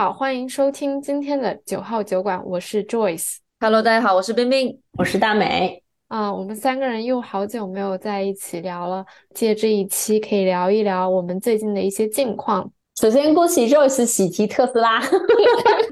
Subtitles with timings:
[0.00, 3.36] 好，欢迎收听今天的九号酒馆，我是 Joyce。
[3.60, 5.82] Hello，大家好，我是冰冰，我是大美。
[6.08, 12.66] 啊，我们三个人又好久没有在一起聊了，借这一期可以聊一聊我们最近的一些近况。
[12.98, 15.02] 首先恭喜 Joyce 喜提特斯拉。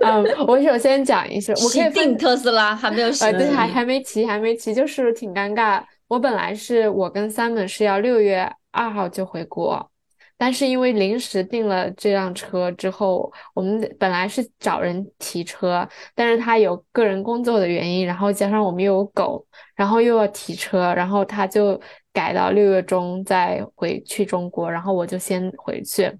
[0.00, 5.82] 嗯， 我首先讲一下，我可以定特斯拉还没有喜，对，还还没骑，还没骑，就是挺尴尬。
[6.06, 9.90] 我本来是我跟 Simon 是要六月二号就回国。
[10.38, 21.78] 但是因为临时订了这辆车之后，我们本来是找人提车，但是他有个人工作的原因，然后加上我们又有狗，然后又要提车，然后他就
[22.12, 26.16] 改到六月中再回去中国，然后我就先回去。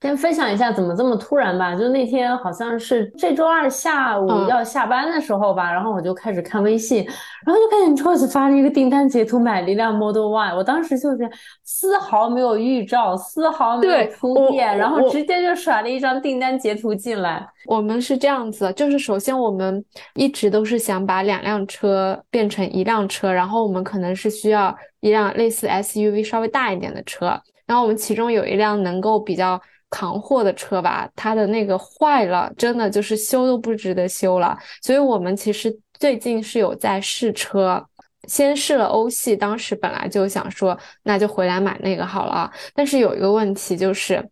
[0.00, 7.04] 先分享一下怎么这么突然吧，就那天好像是这周二下午要下班的时候吧，然后我就开始看微信，
[7.44, 11.30] 然后就看见 Joyce 发了一个订单截图，买了一辆 Model Y，我当时就是
[11.64, 17.46] 丝毫没有预兆，丝毫没有铺垫，然后直接就甩了一张订单截图进来。
[17.66, 19.84] 我们是这样子，就是首先我们
[20.14, 29.60] 一直都是想把两辆车变成一辆车，然后我们可能是需要一辆类似 SUV 稍微大一点的车，然后我们其中有一辆能够比较。
[29.90, 34.56] 扛货的车吧，它的那个坏了，真的就是修都不值得修了。
[34.80, 37.84] 所以我们其实最近是有在试车，
[38.28, 42.50] 先试了欧系，当时本来就想说那就回来买那个好了。
[42.74, 44.30] 但是有一个问题就是，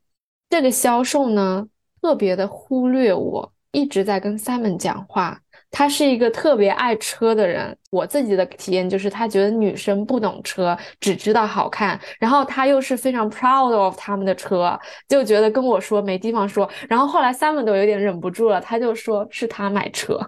[0.49, 1.67] 这个销售呢
[2.01, 5.41] 特别的忽略我，一直在跟 Simon 讲话。
[5.71, 20.19] 他是一个特别爱车的人，我自己的体验就是他觉得女生不懂车，只知道好看，然后他又是非常 proud of 他们的车，就觉得跟我说没地方说，然后后来 Simon 都有点忍不住了，他就说是他买车，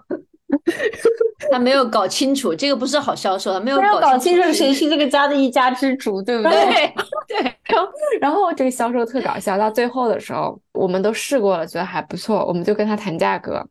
[1.50, 6.92] 他没有搞清楚这个不是好销售，他没有搞清楚谁是这个家的一家之主，对不对？
[7.26, 13.66] 对， 然后然后这个销售特搞笑，到最后的时候我们都试过了，觉得还不错，我们就跟他谈价格。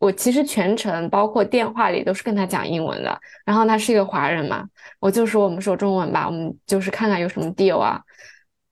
[0.00, 4.64] 我其实全程包括电话里都是跟他讲英文的，然后他是一个华人嘛，
[4.98, 8.00] 我就说我们说中文吧，我们就是看看有什么 deal 啊。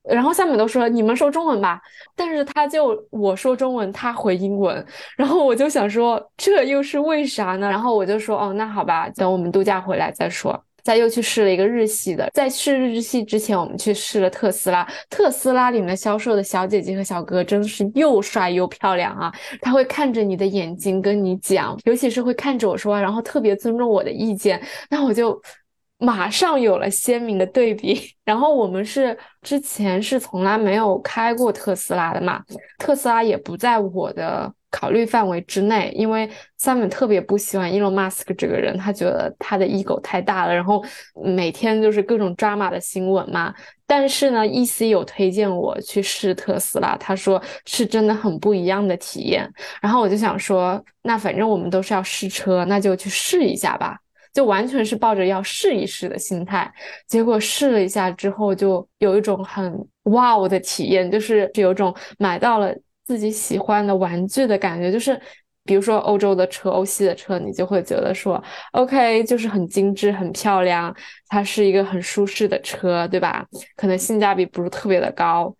[0.01, 1.79] 然后下面都说你们说中文吧，
[2.15, 4.83] 但是他就我说中文，他回英文，
[5.15, 7.69] 然后我就想说这又是为啥呢？
[7.69, 10.65] 然后我就说哦，那好吧，等我们度假回来再说。
[10.83, 14.87] 再又去试了一个日系的，在试日系之前，我们去试了特斯拉。
[15.09, 19.33] 特斯拉里面销售的小姐姐和小哥真的是又帅又漂亮啊！
[19.61, 24.61] 他会看着你的眼睛跟你讲，尤其是会看着我说话，然后特别尊重我的意见。
[24.89, 25.41] 那我就
[25.97, 28.15] 马上有了鲜明的对比。
[28.23, 32.43] 然后我们是之前是从来没有开过特斯拉的嘛，
[32.77, 34.53] 特斯拉也不在我的。
[34.71, 40.83] 考虑范围之内，因为 Simon 特别不喜欢 Elon Musk 这个人，他觉得他的 ego 太大了，然后
[41.23, 43.53] 每天就是各种 drama 的新闻嘛。
[43.87, 49.51] 但是呢，EC 有推荐我去试特斯拉，他说是真的很不一样的体验。
[49.81, 53.97] 然后我就想说，那反正我们都是要试车，那就去试一下吧，
[54.31, 56.71] 就完全是抱着要试一试的心态。
[57.07, 62.71] 结果试了一下之后，就有一种很 wow 的体验，就是有种买到了。
[63.09, 65.19] 自己喜欢的玩具的感觉，就是
[65.63, 68.39] 比如说欧洲的车、欧系的车，你就会觉得说
[68.73, 70.95] ，OK，就是很精致、很漂亮，
[71.27, 73.43] 它是一个很舒适的车，对吧？
[73.75, 75.51] 可能性价比不是特别的高，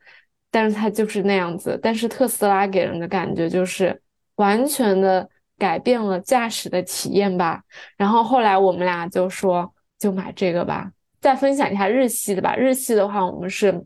[0.52, 1.80] 但是它就是那样子。
[1.82, 4.00] 但是特斯拉给人的感觉就是
[4.36, 5.28] 完全的
[5.58, 7.64] 改变了驾驶的体验吧。
[7.98, 10.92] 然后后来我们俩就说，就买这个吧。
[11.20, 12.56] 再分享一下日系的吧。
[12.56, 13.84] 日系的话，我们是。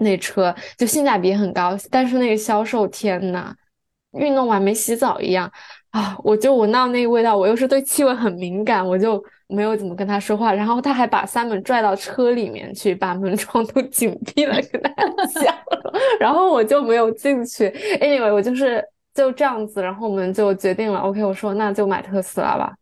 [0.00, 3.54] 那车就性价比很高，但是那个销售，天呐，
[4.12, 5.50] 运动完没洗澡一样
[5.90, 6.16] 啊！
[6.22, 10.52] 我就闻到那个味道，我又是对气味很敏感，我就没有怎么跟他说话。
[10.52, 14.92] 然后他还把三门拽到车里面去，把门窗都紧闭了，跟他
[15.42, 15.54] 讲。
[16.20, 17.68] 然后我就没有进去。
[18.00, 18.84] Anyway，我就是
[19.14, 22.74] 就这样子，然后我们就决定了，OK，我说那就买特斯拉吧。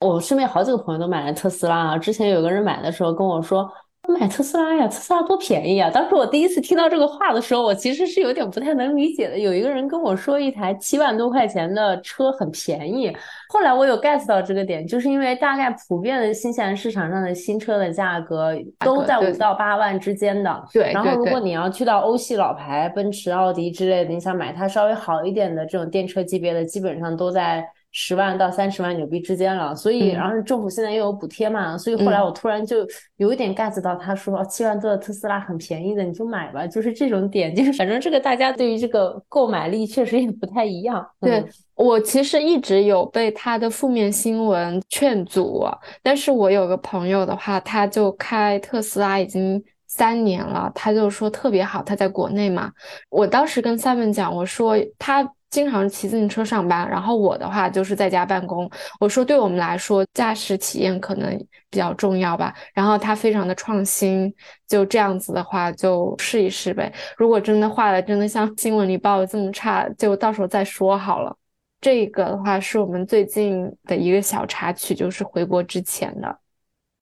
[0.00, 1.98] 我身边好几个朋友都买了特斯拉啊。
[1.98, 3.70] 之前有个人买的时候跟我说。
[4.08, 5.88] 买特斯拉呀，特斯拉多便宜啊！
[5.88, 9.38] 当时我第一次听到这个话的时候，我其实是有点不太能理解的。
[9.38, 13.16] 有一个人跟我说，一台七万多块钱的车很便宜。
[13.48, 20.64] 后来我有 get 到这个点，就是因为大概普遍的新西兰市场上的新车的价格都在五到八万之间的。
[20.72, 20.92] 对。
[20.92, 27.64] 然后如果你要去到欧系老牌，奔驰、奥迪之类的，你想买它稍微好一点的这种电车级别的，基本上都在。
[27.94, 32.86] 十万到三十万纽币之间了，所以然后政府现在又有补贴嘛，所以后来我突然就
[33.18, 41.06] 有一点 get 到他说七万多的特斯拉很便宜的，你就买吧，就是这种点，就是反正这个大家对于这个购买力确实也不太一样。
[41.20, 41.44] 对
[41.74, 45.66] 我其实一直有被他的负面新闻劝阻，
[46.02, 52.72] 但是我有个朋友的话，他就开特斯拉已经三年了，他就说特别好，他在国内嘛，
[53.10, 55.30] 我当时跟 Simon 讲，我说他。
[55.52, 58.68] 经常骑自行车上班，然后我的话就是在家办公。
[58.98, 61.38] 我说对我们来说，驾驶体验可能
[61.68, 62.54] 比较重要吧。
[62.72, 64.34] 然后它非常的创新，
[64.66, 66.90] 就这样子的话就试一试呗。
[67.18, 71.36] 如果真的坏了，真的像新闻里报的这么差，就到时候再说好了。
[71.82, 76.38] 这个的话是我们最近的一个小插曲，就是回国之前的。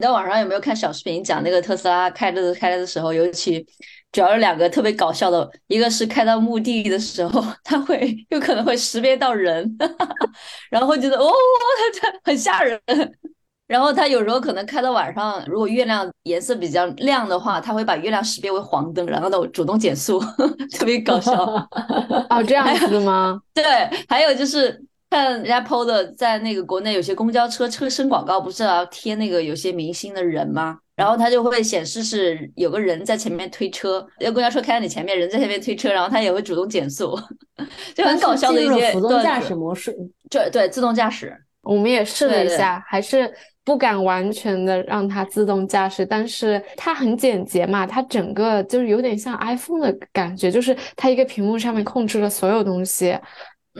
[0.01, 3.63] 你在网上有没有看小视频讲那个特斯拉开着开着的时候，尤其
[4.11, 9.77] 主要是两个特别搞笑的，一个是开到墓地的时候， 它会有可能会识别到人，
[10.71, 11.31] 然后觉得哦，
[12.01, 12.81] 它它很吓人。
[13.67, 20.19] 然后它有时候可能开到晚上，如果月亮颜色比较亮的话，它会把月亮识别为黄灯，然后呢主动减速，
[20.79, 21.45] 特别搞笑。
[22.31, 23.39] 哦，这样子吗？
[23.53, 23.63] 对，
[24.09, 30.79] 还有就是看人家 PO 的，在那个国内有些公交车车身广告不是要贴那个有些明星的人吗？
[30.95, 37.19] 然后它就会显示是有个人在前面推车，那公交车开在你前面，人在前面推车，然后它也会主动减速，
[37.95, 38.93] 就很搞笑的一些。
[38.93, 39.95] 自动驾驶模式，
[40.31, 43.33] 对对，自动驾驶，我们也试了一下，还是。
[43.63, 53.17] 不敢完全的让它自动驾驶，但是它很简洁嘛，它整个就是有点像 iPhone 的感觉，就是它一个屏幕上面控制了所有东西。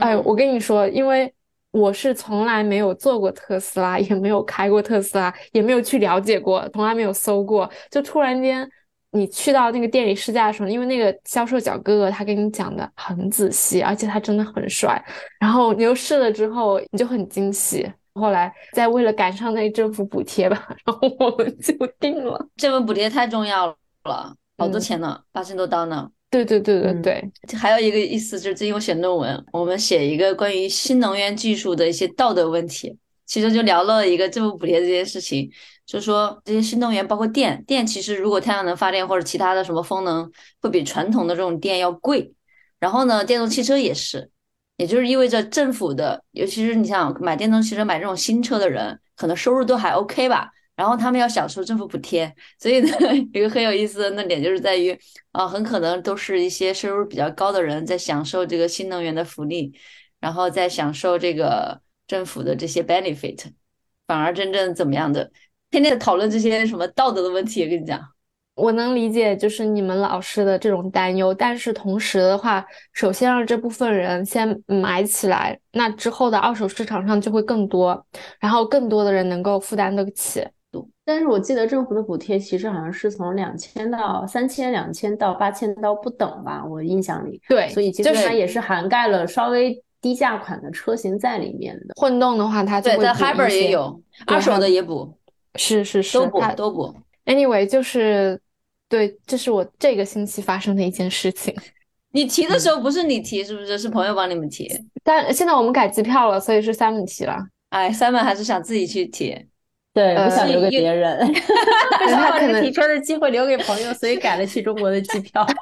[0.01, 1.31] 哎，我跟你说，因为
[1.71, 7.69] 我是从来没有坐过特斯拉， 也没有开过特斯拉，也没有去了解过，从来没有搜过。
[7.89, 8.67] 就突然间
[9.11, 14.99] 你去到那个店里试驾的时候，因为那个销售小哥哥他跟你讲的很仔细，而且他真的很帅，
[15.39, 17.89] 然后你又试了之后，你就很惊喜。
[18.13, 22.45] 后来再为了赶上那政府补贴吧， 然后我们就定了。
[22.57, 23.67] 政府补贴太重要
[24.03, 26.09] 了，好多钱呢，八千多刀呢。
[26.31, 27.31] 对对对对对。
[27.55, 35.51] 还有一个意思就是，最近我写论文，我们写一个关于新能源技术的一些道德问题，其中就聊了一个政府补贴这件事情，
[35.85, 40.31] 就是说这些新能源包括电，电其实如果太阳能发电或者其他的什么风能，
[40.61, 42.33] 会比传统的这种电要贵。
[42.79, 44.31] 然后呢，电动汽车也是。
[44.77, 50.49] 也就是意味着政府的，尤其是你想买电动汽车、买这种新车的人，可能收入都还 OK 吧。
[50.75, 52.89] 然后他们要享受政府补贴，所以呢，
[53.33, 54.97] 一个很有意思的那点就是在于，
[55.31, 59.71] 啊，很可能都是一些收入比较高的人在享受这个新能源的福利，
[60.19, 63.51] 然后在享受这个政府的这些 benefit，
[64.07, 65.31] 反而真正怎么样的，
[65.69, 68.01] 天天讨论这些什么道德的问题，我跟你讲。
[68.55, 78.05] 我能理解，就是你们老师的这种担忧，但是同时的话，首先让这部分人先买起来，那之后的二手市场上就会更多，
[78.39, 80.45] 然后更多的人能够负担得起。
[81.03, 87.41] 但是我记得政府的补贴其实好像是从两千到三千、两千到八千刀不等吧，我印象里。
[87.49, 91.93] 对，所以其实它也是涵盖了稍微低价款的车型在里面的。
[91.95, 95.13] 混动的话，它就会在 Hybrid 也有，二手的也补，
[95.55, 96.95] 是是是，都补都补。
[97.25, 98.39] Anyway，就是。
[98.91, 101.55] 对，这是我这个星期发生的一件事情。
[102.11, 103.77] 你提的时候不是你提，是不是？
[103.77, 104.69] 是朋友帮你们提。
[105.01, 107.37] 但现在我们改机票了，所以是 Simon 提了。
[107.69, 109.33] 哎，Simon 还是想自己去提，
[109.93, 111.19] 对，不想留给别人。
[112.07, 115.45] 他可能提车的机会留给朋友，所以改了去中国的机票。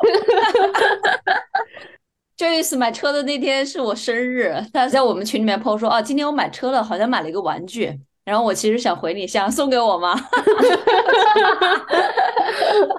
[2.37, 10.15] Joyce 买车的那天是我生日，他在我们群里面 po 说：“哦，今天我买车了，好像买了一个玩具。”然后我其实想回你，想送给我吗？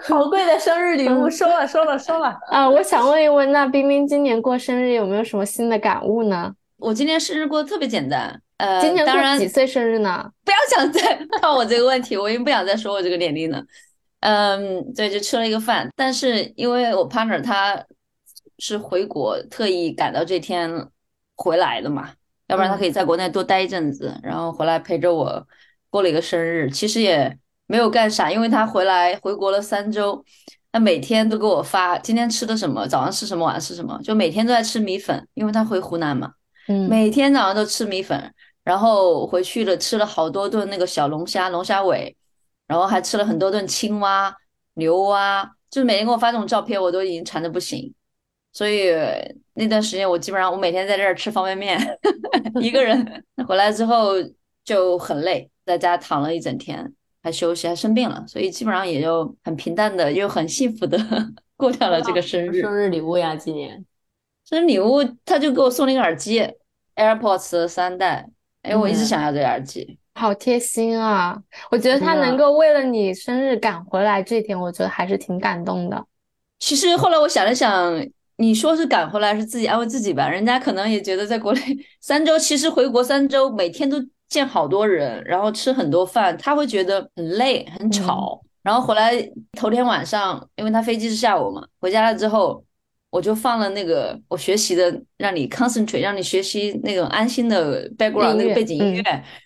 [0.02, 2.36] 好贵的生日礼物，收了，收了，收了。
[2.48, 6.52] 啊，我想问一问，那冰冰今年过生日有没有什么新的感悟呢？
[6.78, 8.40] 我今年生日过得特别简单。
[8.60, 10.30] 呃，今年过几岁生日呢？
[10.44, 13.64] 不要想再 问我这个问题，我已经不想再说我这个年龄了。
[14.20, 17.82] 嗯，对，就吃了一个饭，但是因为我 partner 他
[18.58, 20.70] 是回国，特意赶到这天
[21.36, 22.10] 回来的嘛。
[22.48, 25.46] 要不然他可以在国内多待一阵子，然后回来陪着我
[25.88, 26.68] 过了一个生日。
[26.68, 27.34] 其实也
[27.66, 30.22] 没有干啥，因为他回来回国了三周，
[30.72, 36.32] 他每天都给我发今天吃的什么，早上吃什么，晚上吃什么，就每天都在吃米粉，因为他回湖南嘛，
[36.66, 38.34] 嗯，每天早上都吃米粉，
[38.70, 42.16] 然后回去了吃了好多顿那个小龙虾、龙虾尾，
[42.68, 44.32] 然后还吃了很多顿青蛙、
[44.74, 47.92] 牛蛙，就是每天给我发这种照片，我都已经馋的不行。
[48.52, 48.92] 所以
[49.54, 51.80] 那段时间，我基本上我每天在这儿吃方便面，
[52.62, 54.12] 一个人回来之后
[54.64, 60.96] 就很累，在家躺了一整天，还休息，还生病了，所以基本上也就很平淡的，又很幸福的
[61.58, 62.60] 过掉了这个生日。
[62.60, 63.84] 生日礼物呀，今年
[64.44, 66.48] 生日礼物他就给我送了一个耳机
[66.94, 68.28] ，AirPods 三代，
[68.62, 71.36] 哎，我一直想要这个耳机，好贴心啊！
[71.70, 76.04] 我觉得他能够为了你生日赶回来，这点我觉得还是挺感动的。
[76.58, 78.06] 其实后来我想了想。
[78.36, 81.60] 你说是赶回来是自己安慰自己吧，人家可能也觉得在国内
[82.00, 83.98] 三周，其实回国三周，每天都
[84.30, 88.40] 见好多人，然后吃很多饭，他会觉得很累很吵。
[88.62, 89.12] 然后回来
[89.52, 92.64] 头天晚上，因为他飞机是下午嘛，回家了之后，
[93.10, 99.02] 我就放了那个我学习的，让你 concentrate，让你学习那种安心的 background 那个背景音乐，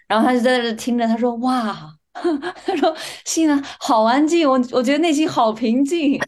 [0.07, 1.75] 然后他就在那听着，他说哇，
[2.13, 2.95] 他说
[3.25, 6.21] 心啊好安静，我我觉得内心好平静。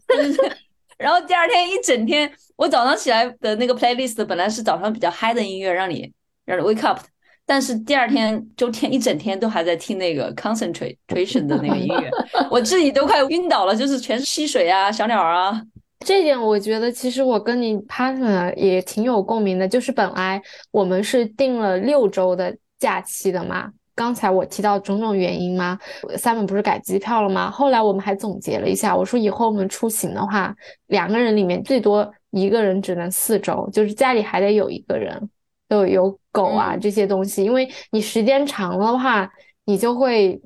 [0.97, 6.11] 然后第二天一整天，我早上起来的那个 playlist 本来是早上比较嗨的音乐，让你
[6.43, 6.99] 让你 wake up，
[7.45, 12.09] 但是第二天周天一整天都还在听那个 concentration 的那个音乐，
[12.49, 15.61] 我自己都快晕倒了，就是全是溪水啊、小鸟啊。
[16.05, 23.71] 这点我觉得其实我跟你 partner 也挺有共鸣的，就是本来我们是定了六周的假期的嘛。
[23.95, 25.77] 刚才我提到种种原因嘛
[26.17, 27.49] ？Simon 不是改机票了吗？
[27.49, 35.29] 后来我们还总结了一下，我说以后我们出行的话，两个人里面最多一个人只能四周，就是家里还得有一个人，
[35.67, 39.29] 就有狗啊这些东西，因为你时间长了的话，
[39.65, 40.39] 你就会。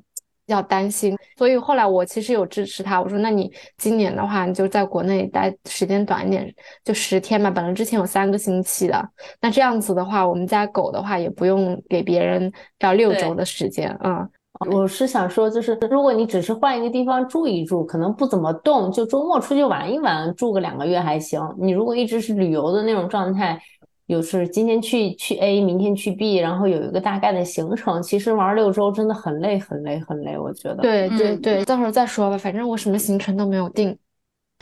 [0.52, 3.00] 要担心，所以后来我其实有支持他。
[3.00, 6.54] 我说，那你今年的话，你就在国内待时间短一点，
[6.84, 7.50] 就十天嘛。
[7.50, 9.08] 本来之前有三个星期的，
[9.40, 13.96] 那这样子的话，我们家狗的话也不用给别人要六周的时间。
[14.04, 14.28] 嗯，
[14.70, 21.40] 我是想说，就是如果你只是换一个地方住一住，可能不怎么动，就周末出去玩一玩，住个两个月还行。
[21.58, 23.60] 你如果一直是旅游的那种状态。
[24.12, 28.02] 有是今天去去 A，明天去 B，然后有一个大概的行程。
[28.02, 30.36] 其实玩六周真的很累，很累，很累。
[30.36, 30.82] 我觉得。
[30.82, 32.36] 对对对，到时候再说吧。
[32.36, 33.98] 反正我什么行程都没有定。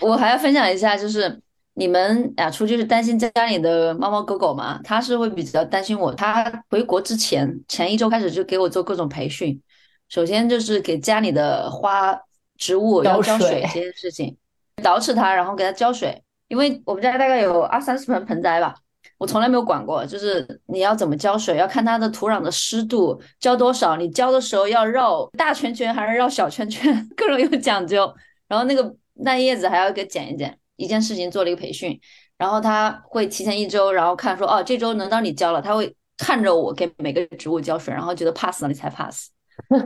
[0.03, 1.41] 我还要分享一下，就是
[1.75, 4.81] 你们俩出去是担心家里的猫猫狗狗嘛？
[4.85, 6.15] 他是会比较担心我。
[6.15, 9.61] 他回国之前前一周开始就给我做各种培训。
[10.09, 12.17] 首先就是给家里的花
[12.57, 14.37] 植物要浇水这件事情，
[14.77, 16.23] 捯饬它，然后给它浇水。
[16.47, 18.77] 因为我们家大概有二三十盆盆栽吧。
[19.21, 23.97] 我从来没有管过，就是你要怎么浇水，要看它的土壤的湿度，浇多少。
[23.97, 28.11] 你浇的时候要绕大圈圈还是绕小圈圈，各种有讲究。
[28.49, 30.59] 然后那个烂叶子还要给剪一剪。
[30.77, 32.01] 一件事情做了一个培训，
[32.39, 39.29] 然后他会提前一周，然后看说哦，这周能到你浇了，他会看着我给每个植物浇水，然后觉得 pass 了你才 pass。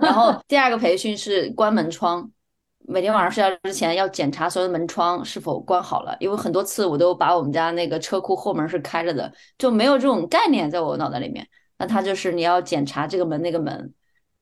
[0.00, 2.30] 然后第二个培训是关门窗。
[2.86, 11.46] 每天晚上睡觉之前要检查所有的门窗是否关好了，因为很多次我都把我们家那个车库后门是开着的，就没有这种概念在我脑袋里面。
[11.78, 13.92] 那他就是你要检查这个门那个门，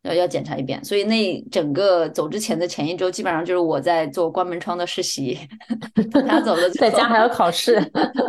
[0.02, 0.84] 要要检查一遍。
[0.84, 5.38] 所以那整个走之前的前一周，基本上就是我在做关门窗的实习。
[6.26, 7.80] 他走了，在家还要考试。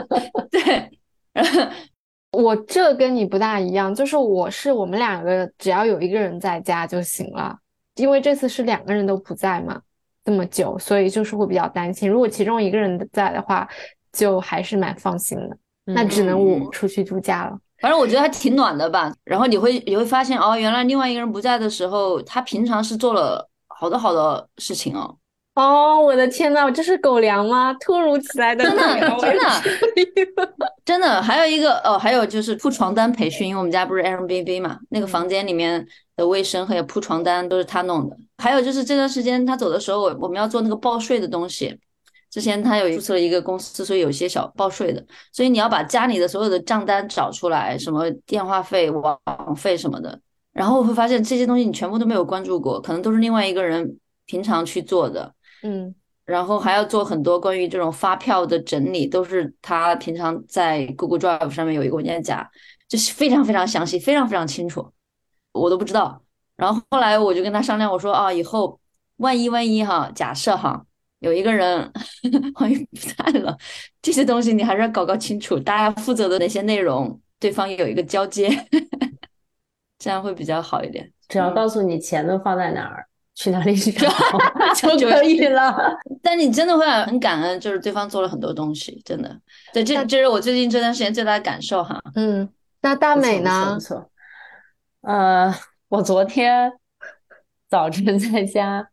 [0.51, 0.91] 对，
[2.31, 7.57] 我这跟你不大一样，就是我是我们两个只要有一个人在家就行了，
[7.95, 9.81] 因为这次是两个人都不在嘛。
[10.23, 12.09] 这么久，所以就是会比较担心。
[12.09, 13.67] 如果其中一个人在的话，
[14.11, 15.57] 就还是蛮放心的。
[15.85, 17.57] 那只能我出去度假了。
[17.79, 19.13] 反正我觉得还挺暖的吧。
[19.25, 25.17] 然后你会你会发现，哦，原来另外一个人不在的时候，他平常是做了好多好多事情哦。
[25.55, 27.71] 哦，我的天呐，这是狗粮吗？
[27.75, 31.21] 突如其来的，真的真的真的。
[31.21, 38.17] 还有一个哦，还有就是铺床单培训，因为我们家不是 Airbnb 嘛，那个房间里面的卫生还有铺床单都是他弄的。
[38.39, 41.79] 还有就是这段时间他走的时候，我们要做那个报税的东西。
[42.31, 49.15] 之前他有注册了一个公司，所以有些小报税的，所以你要把家里的所有的账单找出来，什么电话费、网
[49.55, 50.19] 费什么的。
[50.51, 55.31] 然后我会发现这些东西你全部都没有关注过，可能都是另外一个人平常去做的。
[55.63, 62.49] 嗯，然后还要做很多关于这种发票的整理，都是他平常在 Google Drive 上面有一个文件夹，
[62.87, 64.91] 就是非常非常详细，非常非常清楚，
[65.51, 66.21] 我都不知道。
[66.55, 68.79] 然后后来我就跟他商量，我说啊，以后
[69.17, 70.85] 万一万一哈，假设哈，
[71.19, 71.91] 有一个人
[72.59, 73.57] 万一不在了，
[74.01, 78.49] 这些东西你还是要搞搞清楚，大家负责的哪些内容，对方有一个交接，
[79.97, 81.11] 这样会比较好一点。
[81.29, 83.07] 只要告诉你钱都放在哪儿。
[83.35, 84.07] 去哪里找
[84.95, 85.75] 就可以了。
[86.21, 89.35] 但你真的会很感恩，就是对方做了很多东西，真的。
[89.73, 91.99] 对，这这是我最近这段时间最大的感受哈。
[92.15, 92.47] 嗯，
[92.81, 93.73] 那大美呢？
[93.73, 94.09] 不错。
[95.01, 95.53] 呃，
[95.89, 96.71] 我昨天
[97.67, 98.87] 早晨在家，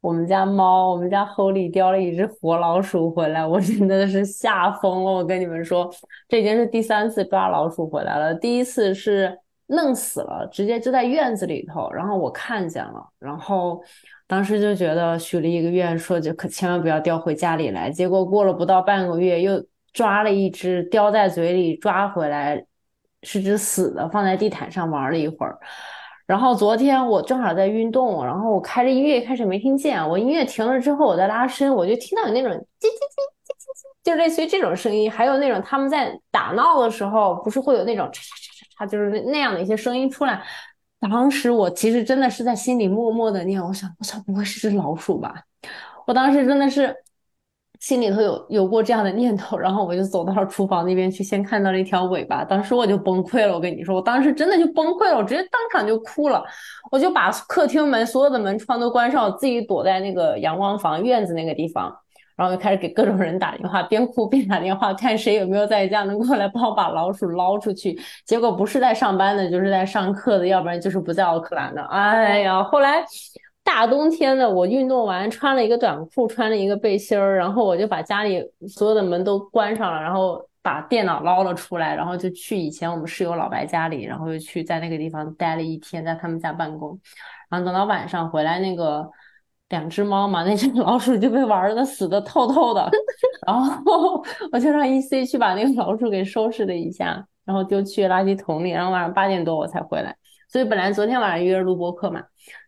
[0.00, 5.10] 我们家猫，我们家 Holy 叼了一只活老鼠回来，我真的是吓疯了。
[5.10, 5.92] 我跟你们说，
[6.28, 8.32] 这已经是第三次抓老鼠回来了。
[8.32, 9.39] 第一次是。
[9.70, 13.80] 弄死了，直接就在院子里头，然后我看见了，然后
[14.26, 17.88] 当时就觉得许了一个愿，说就可千万不要叼回家里来。
[17.88, 22.64] 结果过了不到半个月，又抓了一只，叼在嘴里抓回来，
[23.22, 25.56] 是只死的，放在地毯上玩了一会儿。
[26.26, 38.10] 然后昨天我正好在运动，然后我开着音乐，开始没听见，我音乐停了之后，我在拉伸，我就听到有那种叽叽叽叽叽叽，就类似于这种声音，还有那种他们在打闹的时候，不是会有那种。
[38.80, 40.42] 他就是那那样的一些声音出来，
[40.98, 45.34] 当时我其实真的是在心里默默的念，我想，我想不会是只老鼠吧？
[46.06, 46.96] 我当时真的是
[47.78, 53.52] 心里头有有过这样的念头，然后我就走到了厨房那边去，先看到了一条尾巴，当时我就崩溃了。
[53.52, 56.42] 我跟你说，我当时真的就崩溃了，我直接当场就哭了。
[56.90, 61.94] 我就把客厅门所有的门窗都关上，我自己躲在那个阳光房院子那个地方，
[62.40, 68.00] 然后就开始给各种人打电话，边哭边打电话，看谁有没有在家能过来帮我把老鼠捞出去。
[68.24, 71.82] 结果不是在上班的，就是在上课的，要不然就是不在奥克兰的。
[71.82, 73.04] 哎呀，后来。
[73.62, 86.98] 大冬天的，我运动完穿了一个短裤，穿了一个背心儿，然后我就把家里所有的门都关上了，然后把电脑捞了出来，然后就去以前我们室友老白家里，然后又去在那个地方待了一天，在他们家办公，
[87.48, 89.08] 然后等到晚上回来，那个
[89.70, 92.88] 两只猫嘛，那只 老鼠就被玩的死的透透的，
[93.46, 94.22] 然后
[94.52, 100.14] 我就让 E C 去把那个老鼠给收拾了一下，然后丢去垃圾桶里，然后晚上八点多我才回来。
[100.52, 102.20] 所以本来昨天晚上约录播课嘛，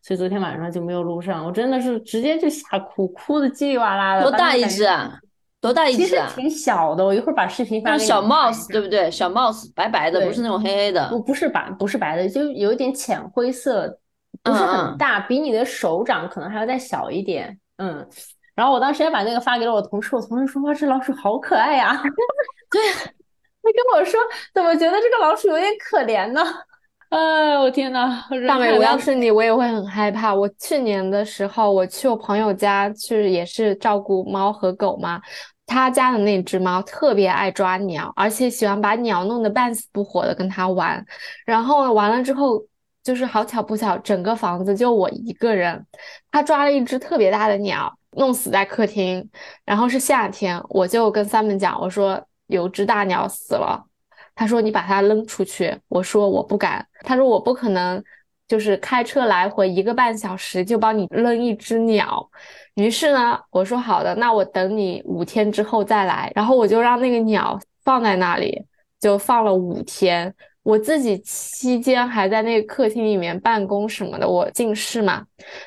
[0.04, 1.44] 所以昨天晚上就没有录上。
[1.44, 4.22] 我真的是直接就吓哭，哭的叽里哇啦的。
[4.22, 5.18] 多大一只啊？
[5.60, 6.28] 多大一只啊？
[6.28, 7.04] 其实挺小的。
[7.04, 8.08] 我一会儿把视频发给你。
[8.08, 9.10] 小 mouse 对不对？
[9.10, 11.08] 小 mouse 白白的，不是那种黑黑的。
[11.08, 13.98] 不不是白不是白的，就有一点浅灰色，
[14.42, 17.58] 不是很大，比你的手掌可能还要再小一点。
[17.78, 18.06] 嗯。
[18.54, 21.92] 然后我当时也把那个发给了我同事，我同事说哇，这老鼠好可爱呀。
[22.70, 24.20] 对，他跟我说
[24.52, 26.42] 怎么觉得这个老鼠有点可怜呢？
[27.08, 28.24] 哎，我天呐！
[28.48, 30.34] 大美，我要是你，我也会很害怕。
[30.34, 35.20] 我去年的时候，我去我朋友家去，也是照顾猫和狗嘛。
[35.66, 41.04] 他家的那只猫特别爱抓鸟，而且喜欢把鸟弄得半死不活的跟他玩。
[41.44, 42.62] 然后完了之后，
[43.02, 45.86] 就是好巧不巧，整个房子就我一个人。
[46.30, 49.28] 他抓了一只特别大的鸟，弄死在客厅。
[49.64, 53.84] 然后是夏天，我就跟 Simon 讲，我说有只大鸟死了。
[54.34, 58.02] 他说：“你把它扔出去。”我说：“我不敢。”他说：“我不可能，
[58.48, 62.26] 就是开车来回一个半小时就帮你扔一只鸟。”
[62.76, 68.64] 于是呢，我说：“好的，那我等你五天之后再来。”然后我就让那个鸟放在那里，
[68.98, 70.34] 就放了五天。
[70.62, 75.24] 我自己期间还在那个客厅里面办公什么的，我近视嘛。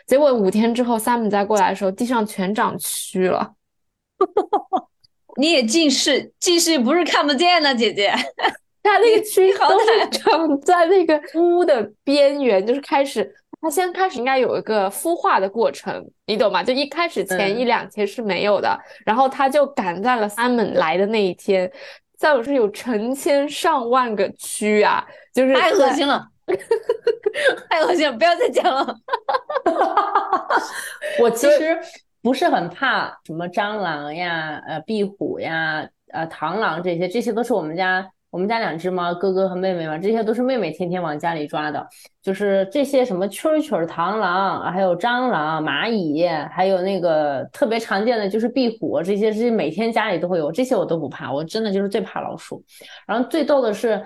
[0.08, 3.54] 结果五天之后，Sam 再过来的时候，地上全长蛆了。
[5.38, 8.14] 你也近视，近视不是看不见的，姐姐。
[8.82, 13.30] 它那个蛆都是长在那个屋的边缘，就是开始，
[13.60, 16.64] 它先开始应该有一个孵化的过程，你懂吗？
[16.64, 21.70] 就一开始前一两天是没有的，然后它就赶在了三门来的那一天，
[22.26, 26.28] 再有是有成千上万个蛆啊，就是太恶心了，
[27.70, 28.96] 太恶心了，不要再讲了。
[31.22, 31.78] 我其实。
[32.24, 41.88] 不是很怕什么蟑螂呀、呃壁虎呀、呃螳螂这些，这些都是我们家我们家两只猫，哥哥和妹妹嘛，这些都是妹妹天天往家里抓的。
[42.22, 52.62] 就是这些什么蛐蛐、螳螂，还有蟑螂、蚂蚁，还有那个特别常见的就是壁虎，这些是每天家里都会有，这些我都不怕，我真的就是最怕老鼠。
[53.08, 54.06] 然后最逗的是。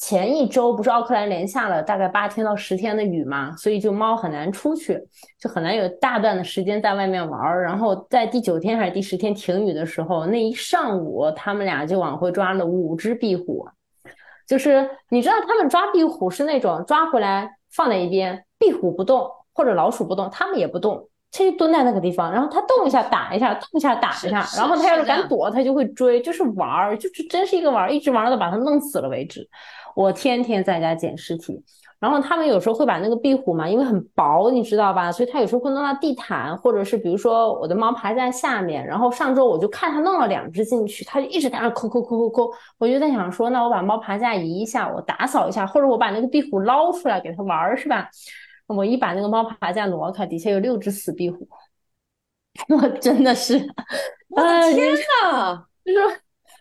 [0.00, 4.98] 前一周不是奥克兰连下了大概八天到十天的雨嘛，所以就猫很难出去，
[5.38, 7.62] 就很难有大段的时间在外面玩。
[7.62, 13.68] 然后在第九天还是第十天停雨的时候，那一上午他们俩就往回抓了五只壁虎。
[14.48, 29.46] 就是你知道他们抓壁虎是那种抓回来放在一边，壁虎不动或者老鼠不动，他们也不动，它就蹲在那个地方，然后它动一下打一下，动一下打一下，然后它要是敢躲，它就会追，就是玩儿，就是真是一个玩儿，一直玩到把它弄死了为止。
[29.94, 31.62] 我天天在家捡尸体，
[31.98, 35.10] 然后他们有时候会把那个壁虎嘛，因为很薄，你知道吧？
[35.12, 38.86] 所以它有时候会弄到地毯，或者是比如说我的猫爬在下面。
[38.86, 42.52] 然后上周我就看它弄了两只进去，它就一直在那抠抠抠抠抠。
[42.78, 48.08] 我就在想说，那我把猫爬架移一下，我打扫一下，或者我把那个壁虎捞出来给它玩儿，是吧？
[48.66, 51.46] 我一把那个猫爬架挪开，底下有六只死壁虎，
[52.70, 53.56] 我真的是，
[54.28, 56.20] 我的天呐，就是。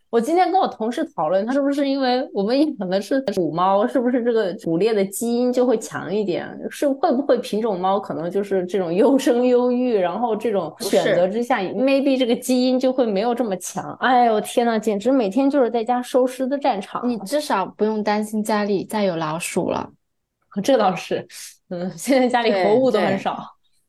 [0.09, 6.49] 我今天跟我同事讨论，他是不是因为我们可能是母猫，是不是这个捕猎的基因就会强一点？
[6.69, 13.93] 是会不会品种猫可能就是这种优生优育，然后这种选择之下，maybe 这个基因就会没有这么强？
[13.99, 17.07] 哎呦天呐，简直每天就是在家收尸的战场。
[17.07, 19.87] 你至少不用担心家里再有老鼠了，
[20.63, 21.27] 这倒是。
[21.69, 23.37] 嗯，现在家里活物都很少。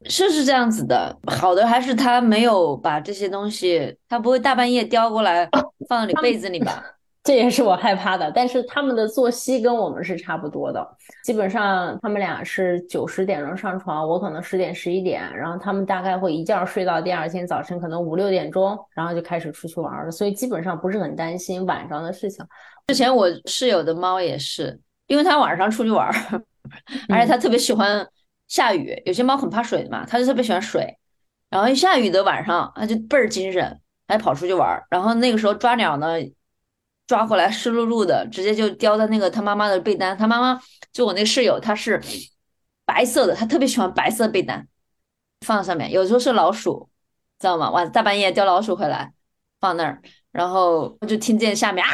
[0.09, 5.47] 是是这样子的，好的还是他没有把这些东西，他不会大半夜叼过来
[5.89, 6.83] 放到你被子里吧？
[7.23, 8.33] 这也是我害怕的。
[8.35, 10.83] 但是他们的作息跟我们是差不多的，
[11.23, 22.43] 基本上他们俩是九十点钟上床，我可能十点十一点，然后他们大概会一觉睡到第二天早晨可能五六点钟，然后就开始出去玩了，所以基本上不是很担心晚上的事情。
[22.87, 26.09] 之前我室友的猫也是，因为它晚上出去玩，
[27.11, 28.07] 而且它特别喜欢。
[28.51, 30.99] 下雨，有些猫很怕水的嘛，它就特别喜欢水。
[31.49, 34.83] 然后一下雨的晚上，它就倍儿精神，它就跑出去玩。
[34.91, 36.17] 然后那个时候抓鸟呢，
[37.07, 40.19] 抓回来湿漉漉的，直接就叼在那个他妈妈的被单。
[40.19, 40.61] 他妈妈
[40.93, 42.01] 就我那室友，他是
[42.85, 44.67] 白色的，他特别喜欢白色被单，
[45.47, 45.91] 放上面。
[45.93, 46.91] 有时候是老鼠，
[47.39, 47.71] 知道吗？
[47.71, 49.13] 晚大半夜叼老鼠回来
[49.61, 51.91] 放那儿，然后就听见下面啊，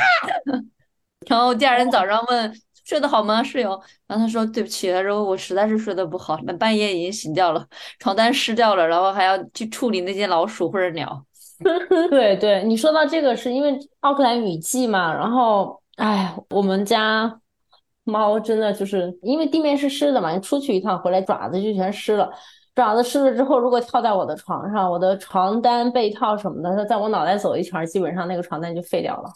[1.29, 2.61] 然后第二天早上问。
[2.87, 3.70] 睡得好吗，室友？
[4.07, 7.66] 然后他说对不起，他说我实在是睡得不好，半夜已经醒掉了，
[7.99, 11.25] 床单湿掉了，然后还要去处理那些老鼠或者鸟。
[12.11, 17.40] 对对，你说到这个是因为奥克兰雨季嘛，然后哎，我们家
[18.05, 22.31] 猫真的就是因为地面是湿的嘛，你出去一趟回来爪子就全湿了，
[22.75, 29.33] 爪子湿了之后，如果跳在我的床上，我的床单、被套什么的，它在我脑袋走一圈，基本上那个床单就废掉了。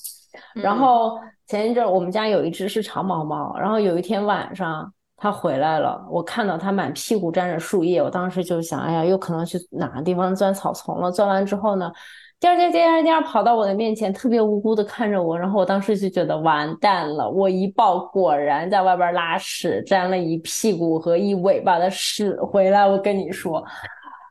[0.54, 11.10] 然后前一阵我们家有一只是长毛猫，然后有一天晚上它回来了，我看到它满屁股沾着树叶，我当时就想，哎呀，有可能去哪个地方钻草丛了。
[11.10, 11.92] 钻完之后呢，
[12.38, 22.86] 第二天、第二天跑到我的面前，特别无辜的看着我，然后我当时就觉得完蛋了，我一抱，果然在外边拉屎，沾了一屁股和一尾巴的屎回来。
[22.86, 23.62] 我跟你说。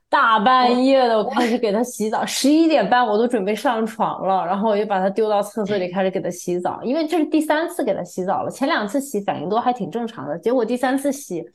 [0.09, 11.45] 大半夜的，我开始给它洗澡，十一点半我都准备上床了，然后我就把它丢到厕所里开始给它洗澡，因为这是第三次给它洗澡了，前两次洗反应都还挺正常的，结果第三次洗，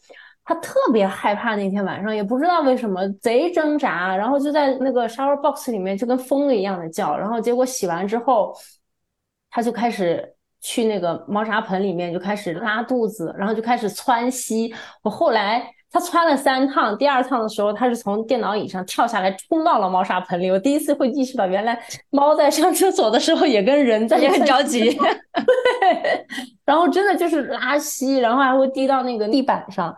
[0.45, 8.55] 他特别害怕，那天晚上也不知道为什么贼挣扎，然后就在那个 shower box 里面就跟疯了一样的叫，然后结果洗完之后，
[9.51, 15.69] 他就开始去那个猫砂盆里面就开始拉肚子，然后就开始窜稀，我后来。
[15.95, 20.51] 他窜了三趟，第二趟的时候，他是从电脑椅上跳下来，冲到了猫砂盆里。
[20.51, 21.79] 我第一次会意识到，原来
[22.11, 24.91] 猫在上厕所的时候也跟人在也很着急。
[24.93, 26.27] 对，
[26.65, 29.97] 然后真的就是拉稀，然后还会滴到那个地板上。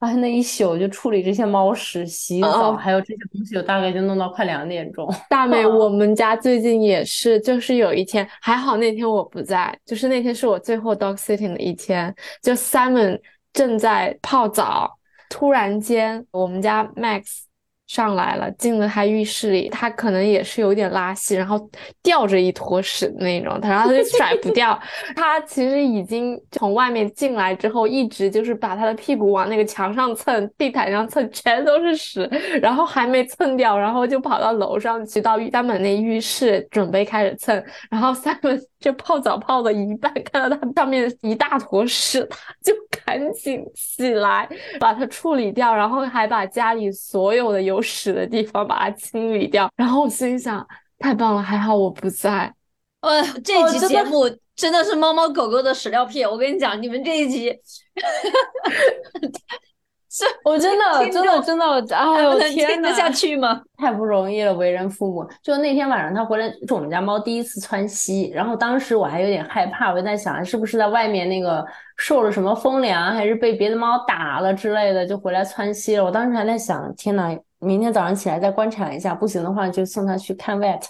[0.00, 5.10] 哎，那一宿就处理这些猫屎、洗澡，还有这些东西，我大概就弄到快两点钟。
[5.30, 13.18] 大美， 我们家最近也是，就是有一天，还好那天我不在，就是那天是我最后 dog sitting 的一天，就 Simon
[13.54, 14.97] 正在泡澡。
[15.28, 17.42] 突然间，我们家 Max
[17.86, 21.58] 上来了，进了他浴室里，他可能也是有点拉稀，然后
[22.02, 24.78] 吊着一坨屎那种，他然后他就甩不掉。
[25.16, 32.28] 他其实已经从外面进来之后，一直就是把他的屁股往那个墙上蹭、地毯上蹭，全都是屎，
[32.60, 42.72] 然后还没蹭掉，然后就跑到楼上去到三门那浴室准备开始蹭，然后三门就泡澡泡了一半，看到它上面一大坨屎，他 就
[43.04, 49.70] 赶紧起来把它处理掉，然后还把家里所有的有屎的地方把它清理掉。
[49.76, 50.66] 然后我心想，
[50.98, 52.54] 太棒了，还好我不在。
[53.02, 56.24] 呃，这一集节目真的是猫猫狗狗的屎尿屁。
[56.24, 57.56] 我跟你讲，你们这一集。
[60.10, 63.60] 是我真的真的真的，哎呦天呐，得下去吗？
[63.76, 65.28] 太不容易了，为人父母。
[65.42, 71.62] 就那天晚上，他回来是我们家猫第一次窜稀，然后当时我还有点害怕，我就在想，是不是在外面那个
[71.96, 76.04] 受了什么风凉，还是被别的猫打了之类的，就回来窜稀了。
[76.04, 80.80] 我当时还在想，天呐，明天早上起来再观察一下，不行的话就送它去看 vet。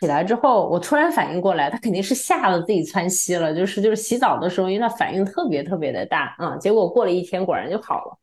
[0.00, 6.56] 起来之后，我突然反应过来，他肯定是吓得自己窜稀了，就是就是洗澡的时候，因为他反应特别特别的大啊。
[6.58, 8.16] 结果过了一天，果然就好了。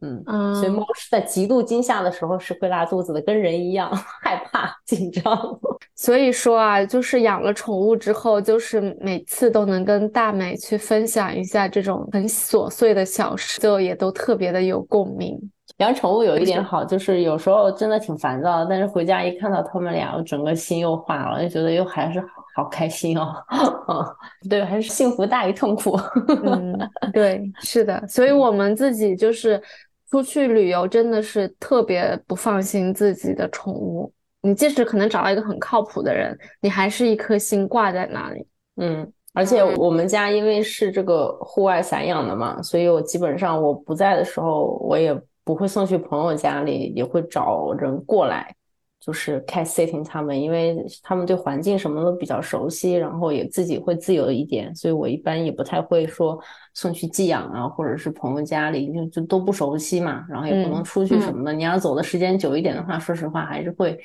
[0.00, 3.90] 嗯，所以猫是在极度惊吓的时候是会拉肚子的，跟人一样
[4.22, 5.22] 害怕紧张。
[5.94, 15.38] 所以说啊，就是养了宠物之后，就是每次都能跟大美去分享一下这种很琐碎的小事，就也都特别的有共鸣。
[15.76, 23.34] 养宠物有一点好，就是有时候真的挺烦躁的，但是回家一看到他们俩，我整个心又化了，就觉得又还是好好开心哦。
[23.88, 24.04] 嗯，
[24.48, 25.98] 对，还是幸福大于痛苦。
[26.44, 26.76] 嗯，
[27.12, 29.62] 对，是的，所以我们自己就是。
[30.10, 34.12] 出去旅游真的是特别不放心自己的宠物。
[34.42, 38.46] 你即使可能找到一个很靠谱的人，你还是一颗心挂在那里。
[38.76, 48.54] 嗯，而且我们家因为是这个户外散养的嘛，所以我基本上我不在的时候，我也不会送去朋友家里，也会找人过来。
[49.00, 56.38] 就是 cat sitting 他们，因为他们对环境什么都比较熟悉，然后也自己会自由一点，所以我一般也不太会说
[56.74, 61.52] 送去寄养啊，或者是朋友家里，就就都不熟悉嘛，然后也不能出去什么的。
[61.52, 63.98] 你要走的时间久一点的话，说实话还是会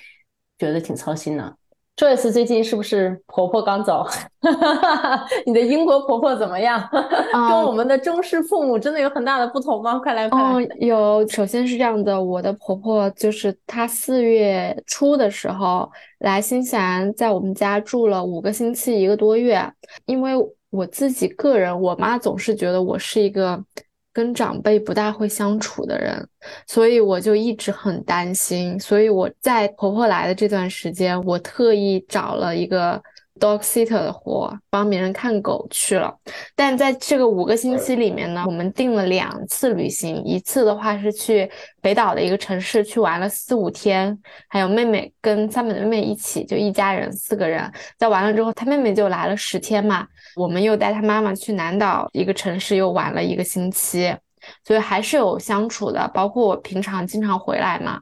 [0.57, 1.57] 觉得挺操心的。
[1.95, 4.05] Joyce 最近是不是婆婆刚走？
[5.45, 6.85] 你的英国婆婆怎么样？
[7.31, 9.97] 跟我们的中式父母真的有很大的不同吗？
[9.99, 10.67] 快来快来！
[10.79, 19.65] 有，首先是这样的，我的婆婆就是她四月初的时候来新西兰，在我们家住了五个星期，一个多月。
[20.05, 20.33] 因为
[20.71, 23.63] 我自己个人，我妈总是觉得我是一个
[24.15, 26.27] 跟长辈不大会相处的人，
[26.65, 28.79] 所以我就一直很担心。
[28.79, 33.03] 所以我在婆婆来的这段时间，我特意找了一个。
[33.39, 36.13] Dog sitter 的活，帮别人看狗去了。
[36.55, 41.49] 但在这个五个星期里面呢，我们定了两次旅行，一次的话是去
[41.81, 44.17] 北岛的一个城市去玩了四五天，
[44.47, 47.69] 还有妹妹跟三本的妹妹一起，就一家人四个人。
[47.97, 54.15] 在完了之后，她妹妹就来了十天嘛，我们又带她妈妈去南岛一个城市又玩了一个星期，
[54.63, 56.09] 所以还是有相处的。
[56.13, 57.99] 包括我平常经常回来嘛。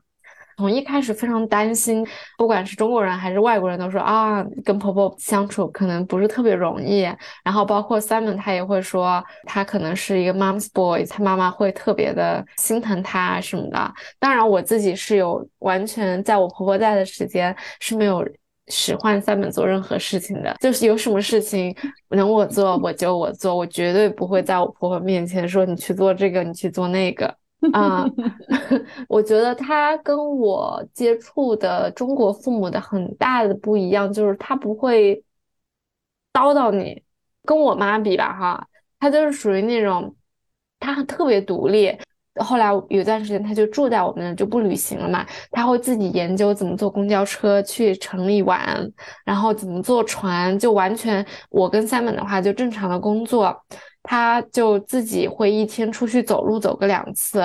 [0.58, 2.06] 从一开始非常担心，
[2.38, 7.02] 不管是中国人还是外国人都说啊，跟婆婆相处可能不是特别容易。
[7.44, 13.94] 然后包括 Simon 他也会说，他可能是一个 mom's boy，他妈妈会特别的心疼他什么的。
[14.20, 18.26] 当然我自己是有完全在我婆婆在的时间是没有
[18.68, 21.76] 使唤 Simon 做任何事情的，就是有什么事情
[22.10, 27.36] 能我做我就我做，我绝对不会在我婆婆面前说你去做这个，你去做那个。
[27.72, 28.06] 啊，
[29.08, 35.24] 我觉得他跟我接触的中国父母的很大的不一样，就是他不会
[36.34, 37.02] 叨叨你。
[37.46, 38.68] 跟我妈比吧，哈，
[39.00, 40.16] 他就是属于那种，
[40.80, 41.94] 他特别独立。
[42.40, 45.26] 后来有段时间他就住在我们那，就不旅行了嘛。
[45.52, 48.90] 他会自己研究怎么坐公交车去城里玩，
[49.26, 53.54] 然后怎么坐船，就完全我跟 Simon 的话就正常的工作。
[54.04, 57.42] 他就自己会一天出去走路走个两次，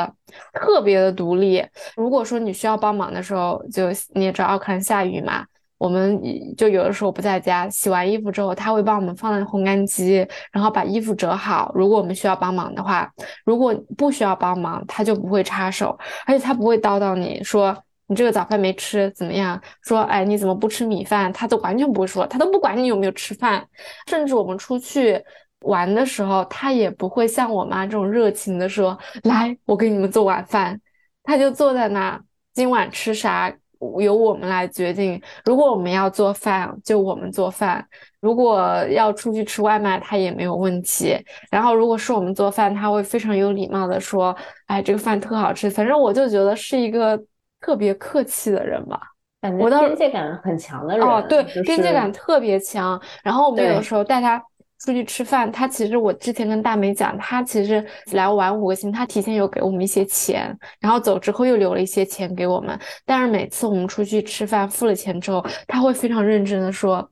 [0.53, 1.65] 特别的独立。
[1.97, 5.47] 如果说你需要帮忙的时候，就你也知道奥克兰下雨嘛，
[5.79, 6.21] 我们
[6.57, 11.71] 就有的时候不在家，洗完衣服之后，他会帮我们放在烘干机，然后把衣服折好。
[11.77, 13.09] 如果我们需要帮忙的话，
[13.45, 17.73] 如果不需要帮忙，他就不会插手，而且他不会叨叨你说
[18.09, 23.65] 你这个早饭没吃怎么样，说哎你怎么不吃米饭，他都完全不会说，他都不管你有没有吃饭，
[24.09, 25.23] 甚至我们出去。
[25.63, 30.81] 玩的时候，他也不会像我妈这种热情的说：“来，我给你们做晚饭。”
[31.25, 32.19] 他就坐在那，
[32.55, 33.53] 今晚吃啥
[33.99, 35.21] 由我们来决定。
[35.45, 37.83] 如果我们要做饭，就我们做饭；
[38.21, 41.17] 如果要出去吃外卖，他也没有问题。
[41.51, 44.35] 然后，如果是我们做饭，他会非常有礼貌的说
[44.69, 47.21] ：“哎，这个饭特好吃。”反正我就觉得是一个
[47.61, 48.99] 特别客气的人吧，
[49.43, 51.07] 感觉边界感很强的人。
[51.07, 52.99] 哦，对，边界感特别强。
[53.23, 54.43] 然后我们有的时候带他。
[54.79, 62.79] 出去吃饭，他其实我之前跟大美讲，他其实来玩五个星，他提前有给我们一些钱，然后走之后又留了一些钱给我们。
[63.05, 67.11] 但是每次我们出去吃饭付了钱之后，他会非常认真的说：“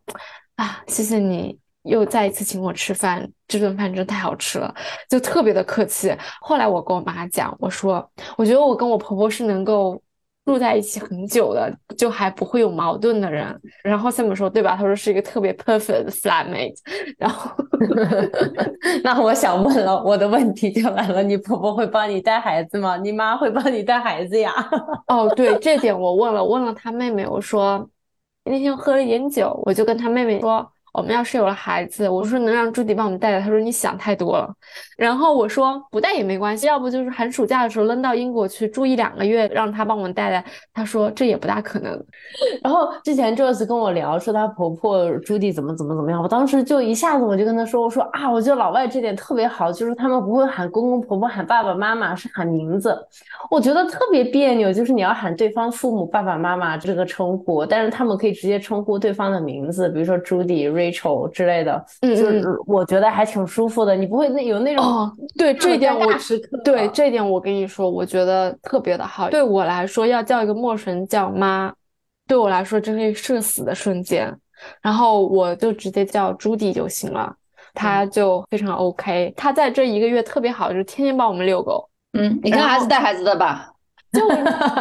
[0.57, 4.73] 啊，谢谢你又再一次请我吃饭，这顿饭真太好吃了，
[5.11, 10.01] 就特别的客气。”后来我跟我妈讲，我说：“我觉得我跟我婆婆是能够。”
[10.47, 13.45] 住在一起很久的，就还不会有矛盾的人。
[13.83, 14.77] 然后 Sam 说，对吧？
[14.77, 16.77] 他说是一个特别 perfect 的 flatmate。
[17.19, 17.51] 然后
[19.03, 22.97] 那我想问了，我的问题就来了：你婆婆会帮你带孩子吗？
[22.97, 24.53] 你妈会帮你带孩子呀？
[25.09, 27.91] 哦，对，这点我问了，问了他妹妹，我说
[28.45, 30.73] 那天喝了一点酒，我就跟他妹妹说。
[30.97, 34.51] 我们要是有了孩子，我说能让朱迪帮我们带带，他说你想太多了。
[34.97, 40.43] 然后我说不带也没关系，要不就是寒暑假的时候扔到英国去住一两个月，让他帮我们带带。
[40.73, 41.93] 他说这也不大可能。
[42.65, 52.99] 然后之前 Joyce 跟我聊说她婆婆朱迪怎么怎么怎么样，我当时就一下子我就跟她说，我说啊，我觉得老外这点特别好，就是他们不会喊公公婆婆，喊爸爸妈妈，是喊名字。
[53.51, 60.86] 我觉得特别别扭，就是你要喊对方父母爸爸妈妈这个称呼，但是他们可以直接称呼对方的名字，比如说朱迪瑞。
[60.91, 63.95] 丑之类的，就是我觉得还挺舒服的。
[63.95, 66.07] 你不会那有那种哦，对这一点我
[66.65, 69.29] 对这一点我跟你说，我觉得特别的好。
[69.31, 71.73] 对我来说，要叫一个陌生人叫妈，
[72.27, 74.35] 对我来说真是社死的瞬间。
[74.81, 77.31] 然后我就直接叫朱迪就行了，
[77.75, 79.35] 他就非常 OK。
[79.37, 81.87] 他在这一个月特别好，就是天天帮我们遛狗。
[82.19, 83.71] 嗯，你看孩子带孩子的吧。
[84.17, 84.29] 就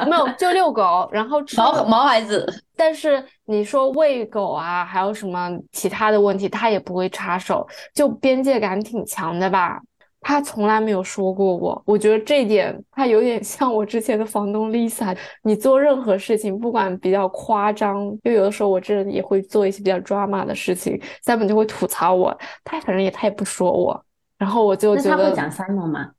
[0.10, 2.46] 没有就遛狗，然后毛毛孩子。
[2.76, 9.80] 但是你说喂狗啊，还有什么其他的问题，他也不会插手，就边界感挺强的吧。
[10.28, 15.16] 他从来没有说过我，我觉得这一点他有点像我之前的房东 Lisa。
[15.44, 24.04] 你做任何事情，不管比较夸张，就有的时候我这也会做一些比较 drama 的事情，Simon 就会吐槽我，他反正也他也不说我，
[24.40, 25.12] 然后我就觉得。
[25.12, 26.10] 他会讲 Simon 吗？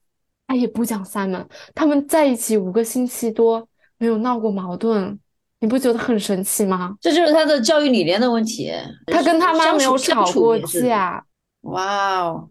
[0.46, 3.66] 他也不讲 Simon，他们在一起五个星期多
[3.98, 5.18] 没有闹过矛盾，
[5.60, 6.94] 你不觉得很神奇吗？
[7.00, 8.72] 这就是他的教育理念的问题。
[9.06, 11.24] 他跟他妈没有吵过架。
[11.62, 12.48] 哇哦，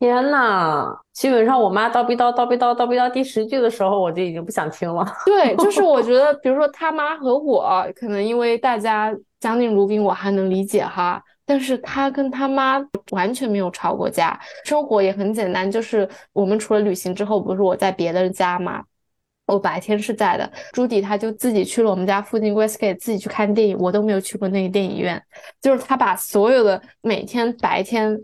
[0.00, 0.88] 天呐！
[1.12, 5.06] 基本上我妈叨逼叨叨逼叨叨逼叨第十句的时候，我就已经不想听了。
[5.24, 11.22] 对，就是我 觉得，比如说他妈和我，可能因为大家相敬如宾，我还能理解哈。
[11.48, 18.82] 但是他跟他妈完全没有吵过架，生活也很简单，就是我们除了旅行之后，不是我在别的家嘛，
[19.46, 25.22] 我白天是在的，朱迪他就自己去了我们家附近 Westgate 自己去看电影，我都没有去过那个电影院，
[25.62, 28.20] 就是他把所有的每天白天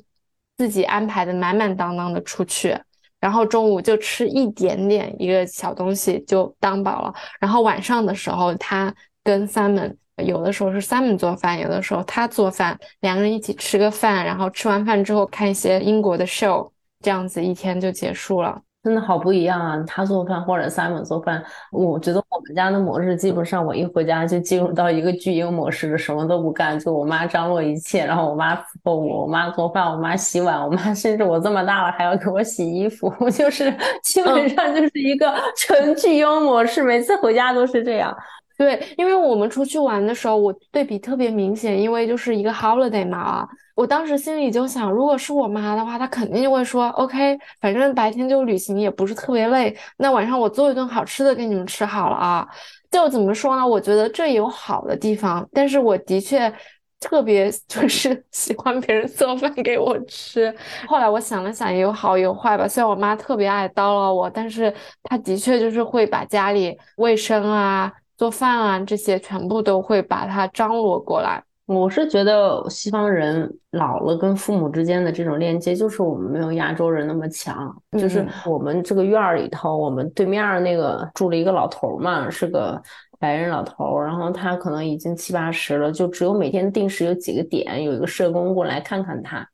[0.57, 2.77] 自己安排的满满当当的出去，
[3.21, 9.95] 然后中午就吃一点点一个小东西就当饱了，然后晚上的时候他跟 Simon。
[10.23, 18.61] 有的时候是 Simon 做饭，有的时候他做饭，两个人一起吃个饭，然后吃完饭之后看一些英国的 show，这样子一天就结束了。
[18.85, 19.81] 真的好不一样啊！
[19.87, 38.13] 他做饭或者 Simon 做饭，我觉得我们家的模式基本上我一回家就进入到一个巨婴模式，什么都不干，就我妈张罗一切，然后我妈伺候我，我妈做饭，我妈洗碗，我妈甚至我这么大了还要给我洗衣服， 就是基本上就是一个纯巨婴模式，每次回家都是这样。
[38.59, 52.47] 对，因为我们出去玩的时候，我对比特别明显，因为就是一个 holiday 嘛啊，我当时心里就想，如果是我妈的话，她肯定就会说，OK，反正白天就旅行也不是特别累，那晚上我做一顿好吃的给你们吃好了啊。
[52.91, 53.67] 就怎么说呢？
[53.67, 56.53] 我觉得这有好的地方，但是我的确
[57.01, 60.55] 特别 就是喜欢别人做饭给我吃。
[60.87, 62.69] 后来我想了想，也有好有坏吧。
[62.69, 64.73] 虽然我妈特别爱叨唠我，但是
[65.05, 67.91] 她的确就是会把家里卫生啊。
[68.17, 71.43] 做饭啊，这些全部都会把它张罗过来。
[71.67, 77.75] 我是觉得西方人老了跟父母之间的这种链接，就是我们没有亚洲人那么强。
[77.93, 82.83] 就是我们这个院儿里头，我们对面那个住了一个老头嘛，是个
[83.19, 89.49] 白人老头，然后他可能已经七八十了，就只有每天定时有几个点，有一个社工过来看看他，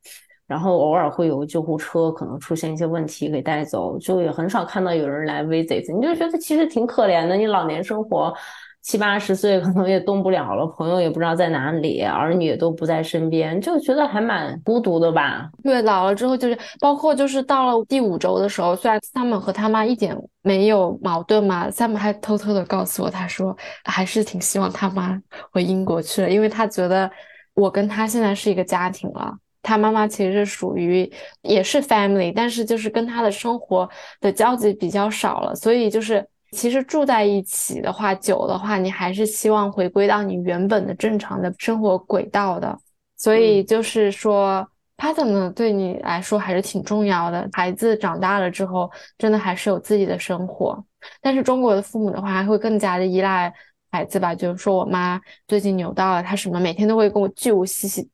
[0.49, 5.95] 然后偶尔会有救护车可能出现一些问题给带走，就也很少看到有人来 visit。
[5.95, 8.33] 你就觉得其实挺可怜的，你老年生活。
[8.81, 15.49] 七八十岁可能也动不了了，朋友也不知道在哪里，儿女也都不在身边，就觉得还蛮孤独的吧。
[15.61, 27.11] 对，老了之后就是，包括就是到了第五周的时候，虽然 Sam 和他妈一点没有矛盾嘛，Sam 还偷偷的告诉我，他说还是挺希望他妈回英国去了，因为他觉得
[27.53, 33.89] 我跟他现在是一个家庭了，他妈妈其实是属于也是 family，但是就是跟他的生活
[34.21, 36.27] 的交集比较少了，所以就是。
[36.51, 42.75] 其实住在一起的话，久的话，你还是希望回归到你原本的正常的生活轨道的。
[43.17, 44.67] 所以就是说
[44.97, 47.47] ，partner 对你来说还是挺重要的。
[47.53, 50.83] 孩子长大了之后，真的还是有自己的生活。
[51.21, 53.53] 但是中国的父母的话，还会更加的依赖
[53.91, 54.33] 孩子吧。
[54.33, 58.09] 就是说我妈最近扭到了，她什么每天都会跟我巨无细细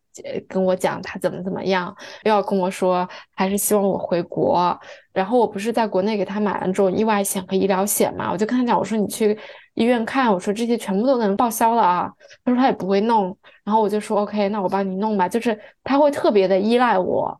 [0.48, 4.78] 跟我讲她怎么怎么样，又要跟我说还是希望我回国。
[5.14, 9.38] 然后我不是在国内给他买了这种意外险和医疗险嘛，我就跟他讲，我说你去
[9.76, 12.12] 医院看，我说这些全部都能报销了啊。
[12.44, 15.30] 他说他也不会弄，然后我就说 OK，那我帮你弄吧。
[15.30, 17.40] 就是他会特别的依赖我，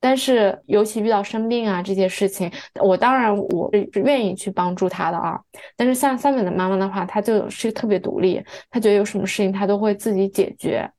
[0.00, 5.40] 但是尤其遇到生病啊这些事情，我当然我是愿意去帮助他的啊。
[5.76, 10.90] 但是像三本的妈妈的话，她就是特别独立，她觉得有什么事情她都会自己解决，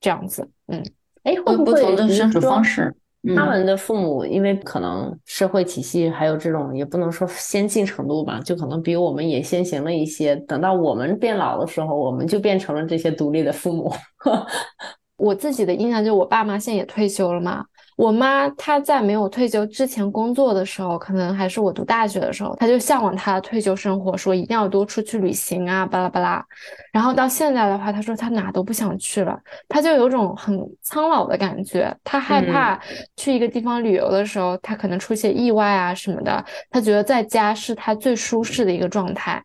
[0.00, 0.48] 这样子。
[0.66, 0.84] 嗯，
[1.24, 2.94] 哎，会不同的相处方式。
[3.34, 10.36] 他们的父母因为可能社会体系还有这种也不能说先进程度吧，就可能比我们也先行了一些。
[10.36, 13.92] 等到我们变老的时候，我们就变成了这些独立的父母。
[15.18, 17.64] 我自己的印象就我爸妈现在也退休了嘛。
[17.96, 26.44] 我妈她在没有退休之前工作的时候，可能还是我读大学的时候，她就向往她的退休生活，说一定要多出去旅行啊，巴拉巴拉。
[26.92, 31.94] 然后到现在的话，她说她哪都不想去了，她就有种很苍老的感觉。
[32.04, 32.78] 她害怕
[33.16, 36.44] 去一个地方旅游的时候，她可能出现意外啊什么的。
[36.70, 39.42] 她觉得在家是她最舒适的一个状态。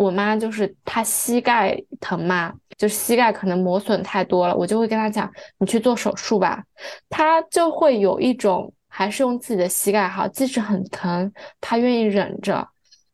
[0.00, 2.54] 我妈就是她膝盖疼嘛。
[2.78, 6.64] 就是膝盖可能磨损太多了，我就会跟她讲，你去做手术吧。
[7.10, 12.66] 她就会有一种还是用自己的膝盖好，即使很疼，她愿意忍着。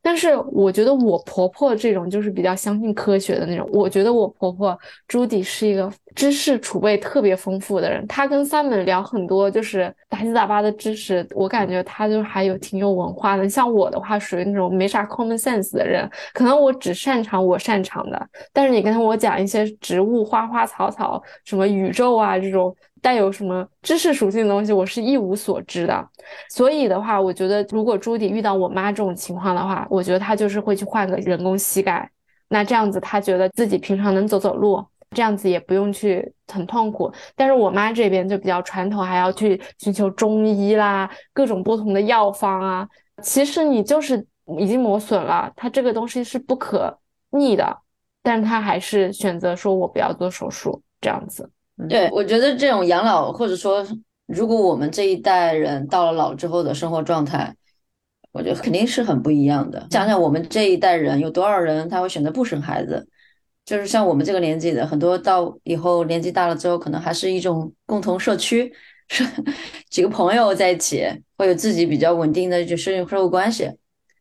[0.07, 3.69] 但是我觉得我婆婆这种就是比较相信科学的那种。
[3.73, 13.49] 我觉得我婆婆朱迪是一个知识储备特别丰富的人，她跟三本聊很多就是杂七杂八的知识，我感觉她就还有挺有文化的。
[13.49, 22.73] 像我的话，属于那种没啥 common sense 的人，可能我只擅长我擅长的，但是你跟我讲一些植物、花花草草、什么宇宙啊这种。
[23.01, 26.09] 带有什么知识属性的东西，我是一无所知的。
[26.49, 32.09] 所以的话，我觉得如果朱迪遇到我妈这种情况的话，我觉得她就是会去换个人工膝盖。
[32.49, 37.11] 那这样子，她觉得自己平常能走走路，这样子也不用去很痛苦。
[37.35, 42.87] 但是我妈这边就比较传统，还要去寻求中医啦，各种不同的药方啊。
[43.21, 44.25] 其实你就是
[44.59, 46.97] 已经磨损了，它这个东西是不可
[47.31, 47.77] 逆的，
[48.21, 51.49] 但是她还是选择说我不要做手术这样子。
[51.87, 53.85] 对，我觉得这种养老，或者说，
[54.25, 57.55] 如果我们这一代人到了老之后的生活状态，
[58.31, 59.87] 我觉得肯定是很不一样的。
[59.91, 63.07] 想想我们这一代人有多少人他会选择不生孩子，
[63.63, 68.73] 就是像我们这个年纪的，很多到以后年纪大了之后，可能还是一种共同社区，
[69.07, 69.23] 是
[69.89, 71.05] 几个朋友在一起，
[71.37, 73.71] 会有自己比较稳定的就社社会关系，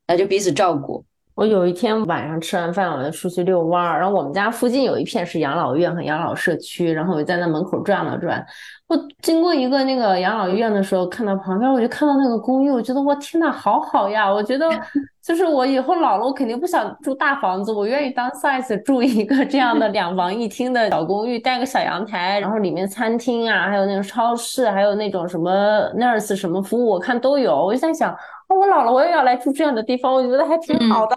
[0.07, 1.05] 那就彼此照顾。
[1.37, 8.45] 我有一天晚上吃完饭，我就出去遛弯儿，然后我们家附近有一片是养老院和养老社区，然后我就在那门口转了转。
[8.89, 14.33] 我经过一个那个养老院的时候，看到旁边我就看到那个公寓，我觉得我天呐，好好呀！
[14.33, 14.67] 我觉得
[15.27, 25.51] 就是我以后老了，我肯定不想住大房子，我愿意当 size 住一个这样的两房一厅的小公寓，带个小阳台，然后里面餐厅啊，还有那种超市，还有那种什么
[25.97, 27.53] nurse 什么服务，我看都有。
[27.55, 28.17] 我就在想。
[28.49, 31.17] 我老了，我也要来住这样的地方，我觉得还挺好的。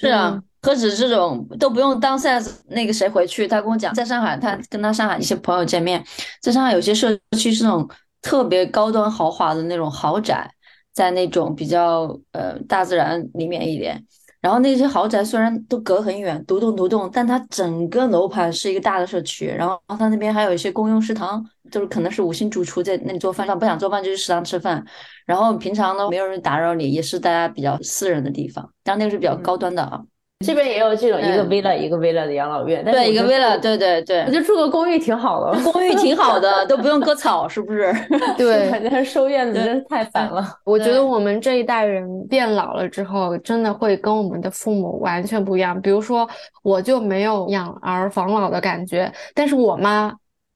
[0.00, 6.02] 是啊，何止这种都不用当 size 那个谁回去，他跟我讲，在上海，他跟他上海一些朋友见面，
[6.42, 7.88] 在上海有些社区是那种
[8.20, 10.50] 特别高端豪华的那种豪宅，
[10.94, 14.02] 在那种比较呃大自然里面一点。
[14.40, 19.46] 然后那些豪宅虽然都隔很远，独栋独栋，但它整个楼盘是一个大的社区。
[19.46, 24.84] 然后它那边还有一些公用食堂，就是可能是五星主厨在那里做饭，不想做饭就去食堂吃饭。
[25.24, 28.62] 然后平常呢，没有人打扰你，也是大家比较私人的地方。
[28.82, 30.02] 当然那个是比较高端的啊。
[30.44, 37.94] 这边也有这种一个 villa 一个 villa 的养老院，对，一个 villa，对对对，我觉得住个公寓挺好的，公寓挺好的， 都不用割草，是不是？
[38.36, 40.46] 对，反正收院子真是太烦了。
[40.64, 45.80] 我觉得我们这一代人变老了之后，真的会跟我们的父母完全不一样。
[45.80, 46.28] 比如说，
[46.62, 50.12] 我就没有养儿防老的感觉，但是我妈。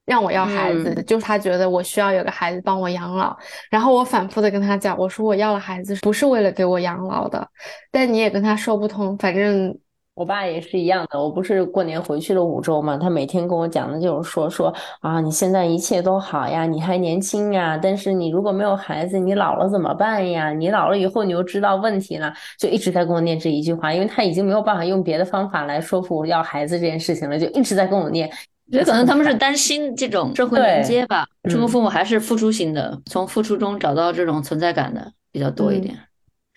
[0.09, 3.37] 让我要孩子，就是他觉得我需要有个孩子帮我养老，
[3.69, 7.47] 然后我反复的跟他讲，我说我要了孩子不是为了给我养老的，
[7.91, 9.15] 但你也跟他说不通。
[9.19, 9.77] 反正
[10.15, 20.51] 我爸也是一样的，我不是过年回去了五周嘛，他每天跟我讲的就是说说啊，你现在一切都好呀，你还年轻呀，但是你如果没有孩子，你老了怎么办呀？
[20.51, 28.27] 你老了以后你又知道问题了，就一直在跟我念这一句话，因为他已经没有办法用别的方法来说服要孩子这件事情了，就一直在跟我念。
[28.71, 31.27] 觉得可能他们是担心这种社会连接吧。
[31.49, 35.97] 中国父母还是付出型的，从付出中找到这种存在感的比较多一点。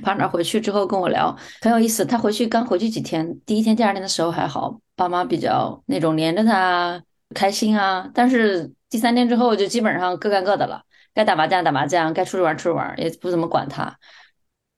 [0.02, 2.04] partner 回去之后跟我聊，很有意思。
[2.04, 7.00] 他回去刚回去几天，第一天、第二天的时候还好，爸妈比较那种黏着他，
[7.34, 8.10] 开心啊。
[8.12, 10.82] 但是第三天之后就基本上各干各的了，
[11.14, 13.96] 该打麻将打麻将，该出去玩出去玩，也不怎么管他。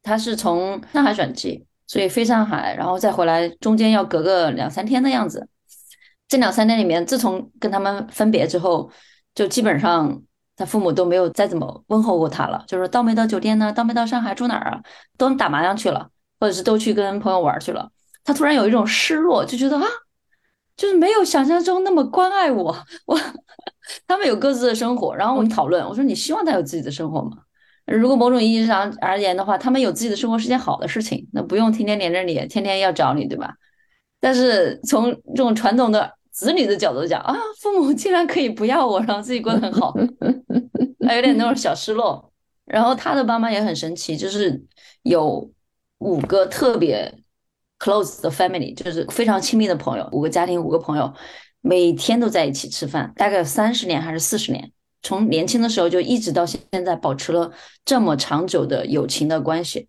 [0.03, 5.49] 他是从上海转机，所以飞上海，然后再回来，中间要隔个两三天的样子。
[6.35, 8.91] 这两三年里面，自从跟他们分别之后，
[9.37, 10.21] 就基本上
[10.57, 12.65] 他父母都没有再怎么问候过他了。
[12.67, 13.73] 就是到没到酒店呢？
[13.73, 14.83] 到没到上海住哪儿啊？
[15.17, 16.09] 都打麻将去了，
[16.41, 17.89] 或者是都去跟朋友玩去了。
[18.25, 19.87] 他突然有一种失落，就觉得啊，
[20.77, 22.77] 就是没有想象中那么关爱我。
[23.07, 23.17] 我
[24.09, 27.37] 他们有各自的生活，然后我们讨论，我说你希望他有自己的生活吗？
[27.87, 33.55] 如果某种意义上而言的话，他们有自己的生活是件好的事情，那不用天天黏着你，天天要找你，对吧？
[34.19, 39.95] 但是从这种传统的子女的角度讲啊，父母竟然可以不要我，然后自己过得很好，
[41.07, 42.33] 还有点那种小失落。
[42.65, 44.61] 然后他的爸妈也很神奇，就是
[45.03, 45.49] 有
[45.99, 47.15] 五个特别
[47.79, 51.15] close 的 family，就是非常亲密的朋友，五个家庭，五个朋友，
[51.61, 54.73] 每天都在一起吃饭，大概有三十年还是四十年，
[55.03, 57.53] 从年轻的时候就一直到现在，保持了
[57.85, 59.89] 这么长久的友情的关系。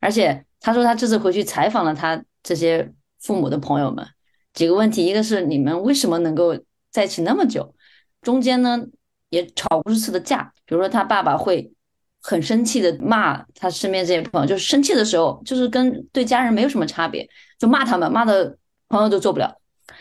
[0.00, 2.90] 而且他说他这次回去采访了他这些。
[3.20, 4.06] 父母的朋友们，
[4.54, 6.56] 几个问题，一个是你们为什么能够
[6.90, 7.74] 在一起那么久？
[8.22, 8.80] 中间呢
[9.28, 11.70] 也吵无数次的架，比如说他爸爸会
[12.22, 17.28] 很生气的骂他身边这些朋友，就是生气的时候，就是跟对家人没有什么差别，
[17.58, 18.56] 就骂他们，骂的
[18.88, 19.54] 朋友都做不了。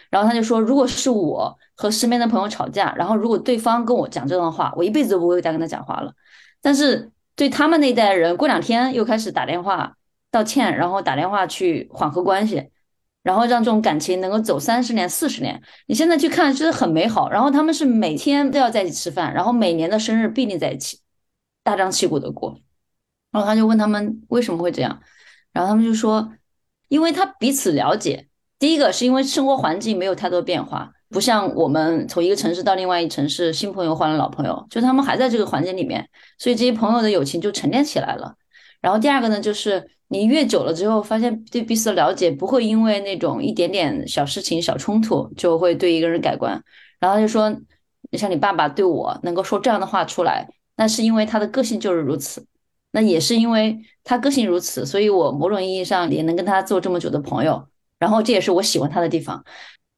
[0.09, 6.13] 然后他就说，如果是我和身边的朋友吵架，然后如果对方跟我讲这段话，我一辈子都不会再跟他讲话了。
[6.61, 9.97] 但是对他们那一代人，过两天又开始打电话
[10.31, 12.69] 道歉，然后打电话去缓和关系。
[13.23, 17.29] 然后让这种感情能够走三十年、四十年，你现在去看，就是很美好。
[17.29, 20.99] 然后他们是每天都要在一起吃饭，然后每年的生日必定在一起，
[21.63, 22.59] 大张旗鼓的过。
[23.31, 25.01] 然后他就问他们为什么会这样，
[25.53, 26.33] 然后他们就说，
[26.89, 28.27] 因为他彼此了解。
[28.59, 36.07] 第一个是因为生活环境没有太多变化，不像我们从一个城市到另外一城市，新朋友换了老朋友，就他们还在这个环境里面，
[36.37, 38.35] 所以这些朋友的友情就沉淀起来了。
[38.79, 46.63] 然后第二个呢，就是你越久了之后，发现对彼此的了解不会因为那种一点点小事情、小冲突就会对一个人改观。
[46.99, 47.51] 然后就说，
[48.11, 50.47] 像你爸爸对我能够说这样的话出来，
[50.77, 52.45] 那是因为他的个性就是如此。
[52.91, 57.67] 那也是因为他个性如此，所以我某种意义上也能跟他做这么久的朋友。
[57.97, 59.43] 然后这也是我喜欢他的地方。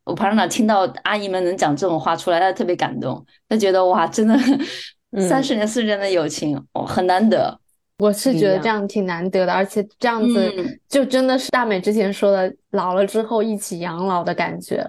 [0.05, 4.39] 我旁边听到阿姨们能讲这种话出来，他特别感动，他觉得哇，真的
[5.27, 7.59] 三十年四十年的友情，哦，很难得。
[7.97, 14.85] 我是觉得这样挺难得的，而且这样子就真的是大美之前说的，老了之后一起养老的感觉。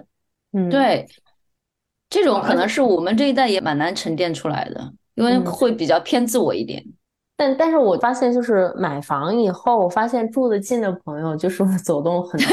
[0.51, 1.05] 嗯，对，
[2.09, 6.83] 这种可能是我们这一代也蛮难沉淀出来的，因为会比较偏自我一点。
[7.39, 12.49] 但但是我发现，就是买房以后，我发现住得近的朋友就是走动很多，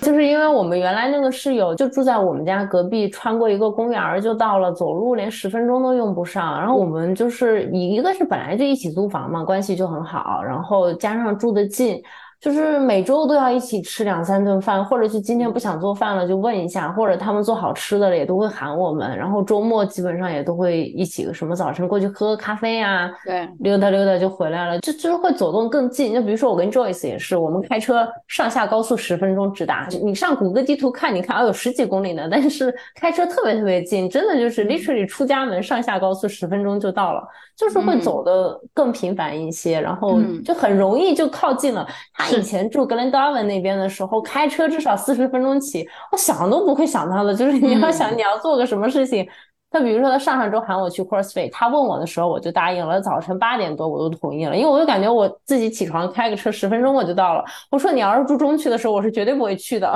[0.00, 6.58] 就是因为我们原来那个室友就住在我们家隔壁，穿过一个公园就到了，走路连十分钟都用不上。
[6.58, 12.02] 然后我们就是一个是本来就一起租房嘛，关系就很好，然后加上住得近。
[12.44, 19.16] 就是每周都要一起吃两三顿饭，或者是今天不想做饭了就问一下，或者他们做好吃的了也都会喊我们。
[19.16, 26.12] 然后周末基本上也都会一起，什么早晨过去喝个咖啡啊，对，溜达溜达就回来了，就就是会走动更近。
[26.12, 29.88] 就比如说我跟 Joyce 也是，我们开车上下高速十分钟直达。
[30.02, 37.26] 你上谷歌地图看，你看哦有十几公里呢，但是开车特别特别近，真的就是 literally 出家门上下高速十分钟就到了，
[37.56, 41.88] 就是会走的更频繁一些，然后就很容易就靠近了。
[42.12, 42.33] 他。
[42.38, 47.34] 以前住格林达文那边的时候，开车至少四十分钟起，我想都不会想到的。
[47.34, 49.26] 就是你要想你要做个什么事情，
[49.70, 53.00] 他比如说他上上周喊我去 CrossFit，他问我的时候我就答应了。
[53.00, 57.44] 早晨八点多我都同意了，因为我就感觉我自己起床开个车十分钟我就到了。
[57.70, 59.88] 我说你要是住中区的时候，我是绝对不会去的。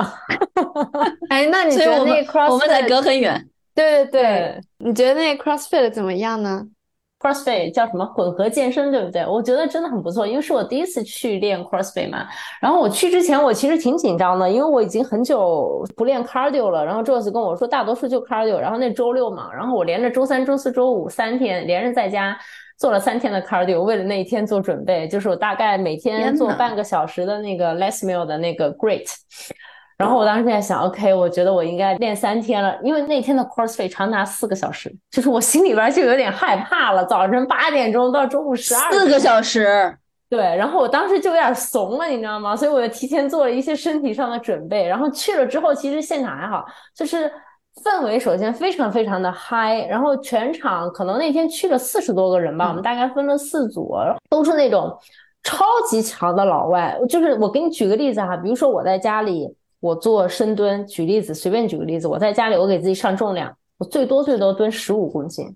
[1.29, 3.47] 哎，那你觉得那 CrossFit 我们才隔很远？
[3.75, 6.65] 对对对，你觉得那 CrossFit 怎么样呢
[7.19, 9.25] ？CrossFit 叫什么混合健身，对不对？
[9.25, 12.25] 我觉得真的很不错，因为是我第一次去练 CrossFit 嘛。
[12.61, 16.85] 然后我去之前，我其实挺紧张的，因为我已经很久不练 Cardio 了。
[16.85, 18.57] 然后 Joyce 跟我说，大多数就 Cardio。
[18.57, 22.37] 然后那周六嘛，然后我连着周三、周四周五三天连着在家
[22.77, 25.07] 做了三天的 Cardio，为了那一天做准备。
[25.07, 29.07] 就是我大概每天做半个小时的那个 Les Mills 的那个 Great。
[29.99, 37.03] 然后我当时在想，OK，我觉得我应该练三天了，因为那天的 CrossFit 长达四个小时，就是我心里边就有点害怕了。
[37.03, 39.93] 早晨八点钟到中午十二，四个小时，
[40.29, 40.39] 对。
[40.39, 42.55] 然后我当时就有点怂了，你知道吗？
[42.55, 44.87] 所以我就提前做了一些身体上的准备。
[44.87, 46.63] 然后去了之后，其实现场还好，
[46.95, 47.29] 就是
[47.83, 49.85] 氛围首先非常非常的嗨。
[49.89, 53.97] 然后全场可能那天去了四十多个人吧，我们大概分了四组，
[54.29, 54.97] 都是那种
[55.43, 56.97] 超级强的老外。
[57.09, 59.53] 就是我给你举个例子哈，比如说我在家里。
[59.79, 65.47] 我做深蹲，举例子，随便举个例子，我在家里，我给自己上重量，我最多最多蹲十五公斤，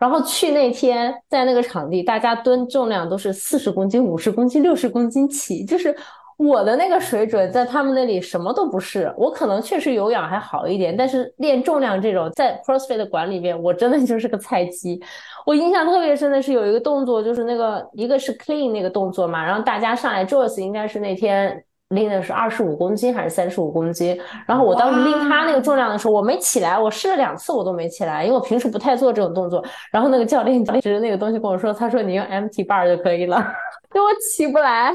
[0.00, 5.94] 然后去那天在那个场地，大家蹲重量都是四十公斤、五十公斤、六十公斤起，就是
[6.36, 9.14] 我的那个水准，在他们那里什么都不是。
[9.16, 15.00] 我可能确实有氧还好一点，但是练重量这种，在 CrossFit 的馆里面，我真的就是个菜鸡。
[15.46, 21.64] 我印象特别深的是有一个动作，就是那个一个是 Clean 那个动作嘛，然后大家上来，Joyce 应该是那天。
[21.90, 24.18] 拎的是二十五公斤还是三十五公斤？
[24.46, 29.64] 然后我当时拎他那个重量的时候，我没起来，我试了两次我都没起来，因为我平时不太做这种动作。
[29.90, 33.44] 然后那个教练指着那个东西跟我说：“他说你用 MT bar 就可以了。
[33.92, 34.94] ”就我起不来，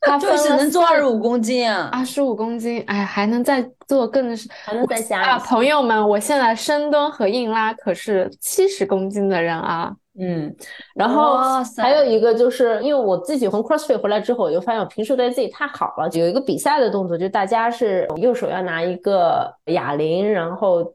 [0.00, 5.38] 他就只能做二十五公斤啊，二十五公斤，哎，还能再做更是还能再加啊！
[5.38, 9.94] 朋友们，我现在深蹲和硬拉可是七十公斤的人啊。
[10.22, 10.54] 嗯，
[10.94, 11.38] 然后
[11.78, 16.08] 还有一个就是，因为我自己从 CrossFit 回来之后，我就发现我平时对自己太好了。
[16.12, 20.92] 有一个比赛的动作，就大家是右手要拿一个哑铃，然后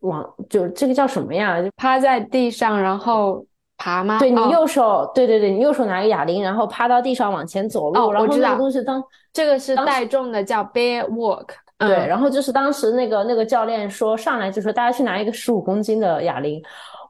[0.00, 1.60] 往就这个叫什么呀？
[1.60, 3.44] 就趴在地上然后
[3.76, 4.18] 爬吗？
[4.18, 8.00] 对你右手，对对对，你右手拿个哑铃，然后趴到地上往前走路。
[8.00, 9.04] 哦，我知道，东西当
[9.34, 11.48] 这个是带重的，叫 Bear Walk。
[11.76, 16.62] 对，然后就是当时那个那个教练说上来就说大家去拿一个十五公斤的哑铃。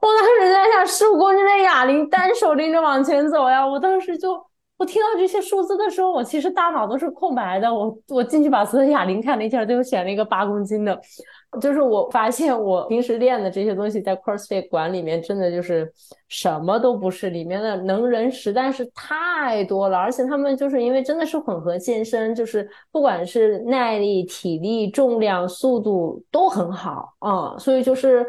[0.03, 3.64] 我当时在想，十五公斤的哑铃单手拎着往前走呀！
[3.64, 4.32] 我当时就，
[4.76, 7.72] 我听到这些数字的时候，我其实大脑都是空白的。
[7.72, 11.00] 我我进去把所有哑铃看了一下，最后选了一个八公斤的。
[11.61, 15.88] 就是我发现我平时练的这些东西，在 CrossFit 馆里面真的就是
[16.26, 19.96] 什么都不是，里面的能人实在是太多了。
[19.96, 28.26] 而且他们就是因为真的是混合健身，就是不管是耐力、体力、重量、速度都很好啊，所以就是。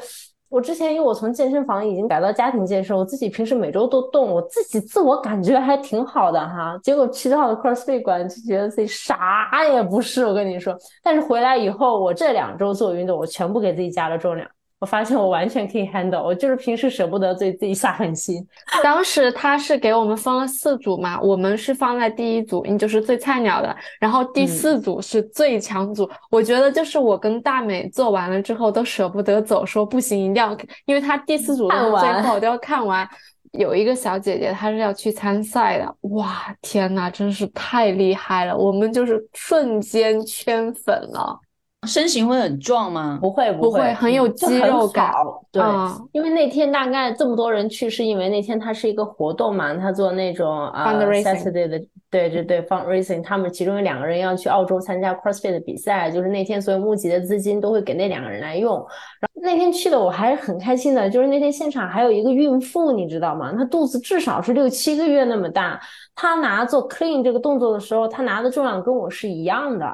[0.54, 6.80] 我之前因为我从健身房已经改到家庭健身，我自己平时每周都动，我自己自我感觉还挺好的哈。
[6.84, 10.24] 结果去到了 CrossFit 馆，就觉得自己啥也不是。
[10.24, 14.48] 我跟你说，但是回来以后，我这两周做运动，我全部给自己加了重量。
[14.84, 18.46] 我发现我完全可以 handle，我就是平时舍不得对自己下狠心。
[18.84, 26.10] 当时他是给我们分了四组嘛，我们是放在第一组，你就是最菜鸟的，然后第四组是最强组。
[26.30, 30.52] 我觉得就是我跟大美做完了之后都舍不得走，说不行，一定要，
[30.84, 33.08] 因为他第四组的最后都要看完。
[33.54, 41.40] 有一个小姐姐，她是要去参赛的，哇，天呐，真是太厉害了，我们就是瞬间圈粉了。
[41.86, 43.20] 身形会很壮吗？
[43.22, 45.12] 不会不会很有肌肉感。
[45.52, 51.80] 对，嗯因为那天大概这么多人去，是因为那天它是一个活动嘛，他做那种啊 Fundraising Saturday 的，
[52.10, 58.76] 对对对，fundraising，他们其中有两个人要去澳洲参加 CrossFit 的比赛，就是那天所有募集的资金都会给那两个人来用。
[59.20, 63.54] 然后那天去的我还是很开心的，就是那天现场还有一个孕妇，你知道吗？
[63.56, 65.80] 她肚子至少是六七个月那么大，
[66.16, 69.86] 她拿做 clean 这个动作的时候，她拿的重量跟我是一样的。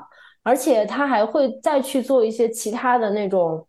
[0.49, 3.63] 而且他还会再去做一些其他的那种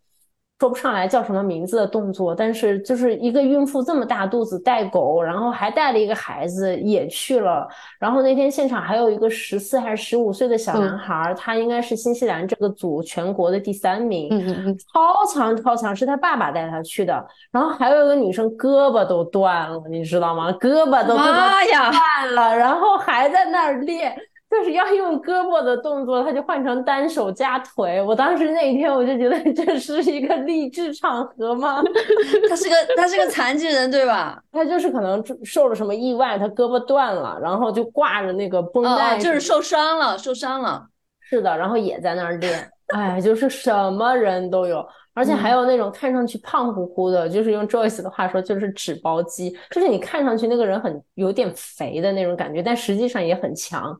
[0.59, 7.67] 说不上来叫什么名字的动作，但是就是一个孕妇这么大肚子带狗，然后还带了一个孩子也去了。
[7.99, 17.25] 然后那天现场还有一个十四还是十五岁的小男孩，他应该是新西兰这个组全国的第三名，嗯嗯嗯，超强超强，是他爸爸带他去的。
[17.51, 20.51] 然后还有一个女生胳膊都断了，你知道吗？
[20.53, 24.15] 胳膊都妈呀断了，然后还在那儿练。
[24.51, 28.01] 就是要用胳膊的动作，他就换成单手加腿。
[28.01, 31.81] 我当时那一天我就觉得这是一个励志场合吗？
[32.49, 34.43] 他是个他是个残疾人对吧？
[34.51, 40.85] 他就是可能受了什么意外，他胳膊断了，然后就挂着那个绷带、哦，就是受伤了，受伤了。
[41.21, 42.69] 是的，然后也在那儿练。
[42.93, 53.97] 哎，就是什么人都有，而且还有那种看上去胖乎乎的，就是用 Joyce 的话说，就是纸包肌，就是你看上去那个人很有点肥的那种感觉，但实际上也很强。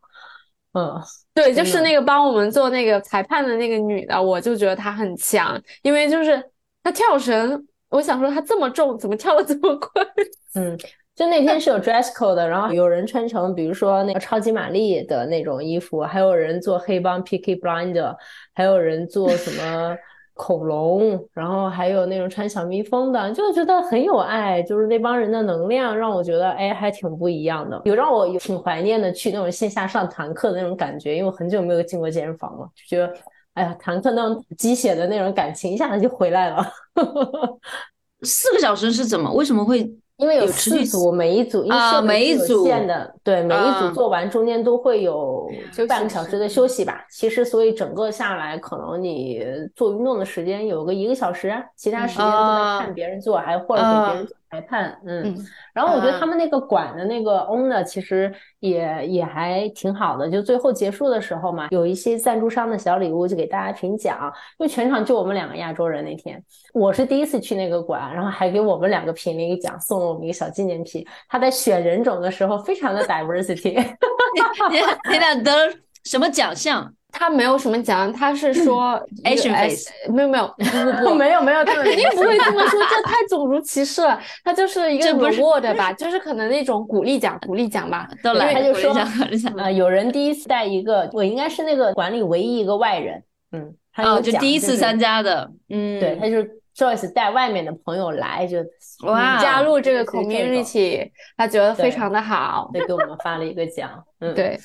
[0.73, 1.01] 嗯，
[1.33, 6.41] 对，就是那个帮我们做那个裁判的那个女的，我就觉得她很强，因为就是
[6.83, 10.01] 她跳绳，我想说她这么重，怎么跳的这么快？
[10.55, 10.77] 嗯，
[11.15, 18.15] 就那天是有 dress code 的，然后有人穿成比如说那个超级玛丽的那种衣服，还有人做黑帮 Picky Blinder，
[18.53, 19.97] 还有人做什么。
[20.43, 33.13] 恐龙，然后还有那种穿小蜜蜂的，就觉得很有爱，就是那帮人的能量让我觉得，哎，还挺不一样的，有让我挺怀念的去那种线下上团课的那种感觉，因为我很久没有进过健身房了，就觉得，
[33.53, 36.67] 哎呀，团课那种鸡血的那种感情一下子就回来了。
[38.23, 39.31] 四个小时是怎么？
[39.31, 39.87] 为什么会？
[40.21, 43.91] 因为有四组，每一组因为啊每一组限的，对，每一组啊。
[43.91, 45.49] 做完中间都会有
[45.89, 47.03] 半个小时的休息吧。
[47.09, 49.43] 其实，所以整个下来，可能你
[49.75, 52.79] 做运动的时间有个一个小时，其他时间都在啊。
[52.81, 54.95] 看别人做，还或者给别人做裁判。
[55.05, 66.43] 嗯，嗯然后我觉得啊他们那个馆的那个 owner 其实也也还挺好的，就最后结束的时候嘛，有一些赞助商的小礼物就给大家评奖，因为全场就我们两个亚洲人那天，
[66.73, 71.05] 我是第一次去那个馆，然后还给我们两个评了一个奖，送了我们一个小纪念品。
[71.29, 73.73] 他在选人种的时候非常的 diversity，
[74.69, 74.79] 你
[75.11, 75.73] 你俩得了
[76.03, 76.93] 什么奖项？
[77.11, 80.63] 她没有什么奖，他是说一个 Asian S- 没有没有不
[81.03, 84.19] 不不，没有 没有，他 肯定不会这么说，这太种族歧视了。
[84.43, 88.07] 他就是一个这不是 reward 吧，就是可能那种鼓励奖，鼓励奖吧。
[88.23, 89.51] 都来，他就说我想考虑一下。
[89.57, 98.59] 呃，有人第一次带一个，我应该是那个馆里唯一一个外人，嗯，他哦，就奖第一次参加的，嗯，对，他就是 Joyce 带外面的朋友来，就
[99.05, 104.57] 哇加入这个 community，他觉得非常的好，对，给我们发了一个奖，嗯，对，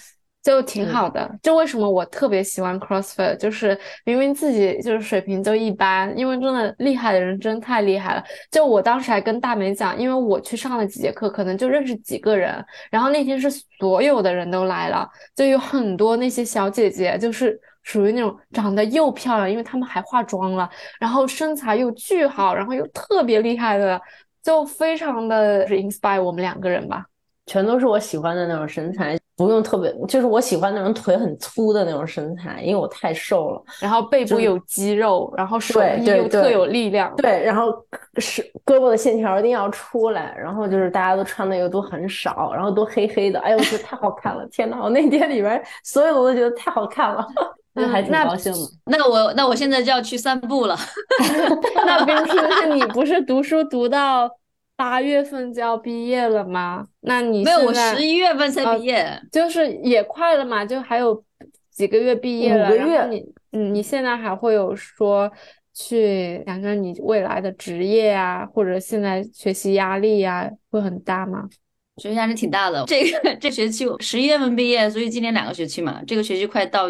[0.46, 1.28] 就挺好的。
[1.42, 8.22] 就为什么我特别喜欢 CrossFit，就是明明自己就是水平就一般，因为真的厉害的人真太厉害了。
[8.48, 20.70] 就我当时还跟大美讲，因为我去上了几节课，可能就认识几个人，然后那天是所有的人都来了，就有很多那些小姐姐，就是属于那种长得又漂亮，因为她们还化妆了，
[21.00, 24.00] 然后身材又巨好，然后又特别厉害的，
[24.44, 27.04] 就非常的 inspire 我们两个人吧。
[27.46, 33.62] 全都是我喜欢的那种身材，不用特别，就是我喜欢那种腿很粗的那种身材，因为我太瘦了。
[33.80, 37.14] 然后背部有肌肉，然后手臂又特有力量。
[37.16, 37.70] 对，然后
[38.18, 44.46] 是胳膊的线条一定要出来，然后就是大家都穿的又都很少，然后都黑黑的，哎呦，我觉得太好看了！
[44.50, 47.26] 天呐，我那天里边所有我都觉得太好看了，
[47.74, 48.58] 那还挺那高兴的。
[48.86, 50.74] 那我那我现在就要去散步了。
[51.84, 54.30] 那冰冰，那你不是读书读到
[54.76, 56.86] 八月份就要毕业了吗？
[57.00, 59.20] 那你没有，我十一月份才呃毕业。
[59.32, 61.24] 就是也快了嘛，就还有
[61.70, 62.66] 几个月毕业了。
[62.66, 65.32] 五个然后月你，嗯，你现在还会有说
[65.72, 71.48] 去想想你未来的职业啊，或者现在学习压力呀、会很大吗？
[71.96, 72.84] 学习压力挺大的。
[72.86, 76.88] 这个这学期我十一月份毕业，所以今年两个学期嘛，这个学期快到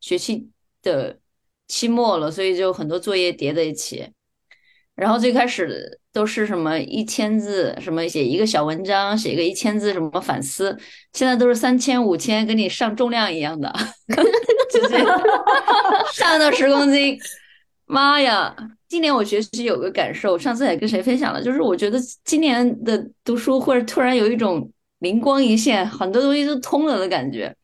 [0.00, 0.48] 学期
[0.82, 1.16] 的
[1.68, 4.08] 期末了，所以就很多作业叠在一起。
[4.98, 10.76] 然后最开始都是什么一千字，什么写一个小文章，写个一千字，什么反思，
[11.12, 13.72] 现在都是三千、五千，跟你上重量一样的，
[14.72, 14.98] 直接
[16.12, 17.16] 上到十公斤。
[17.86, 18.54] 妈呀！
[18.88, 24.68] 今年我学习有个感受，上次也跟谁分享了，就是我觉得今年的读书或者突然有一种
[24.98, 27.54] 灵光一现，很多东西都通了的感觉，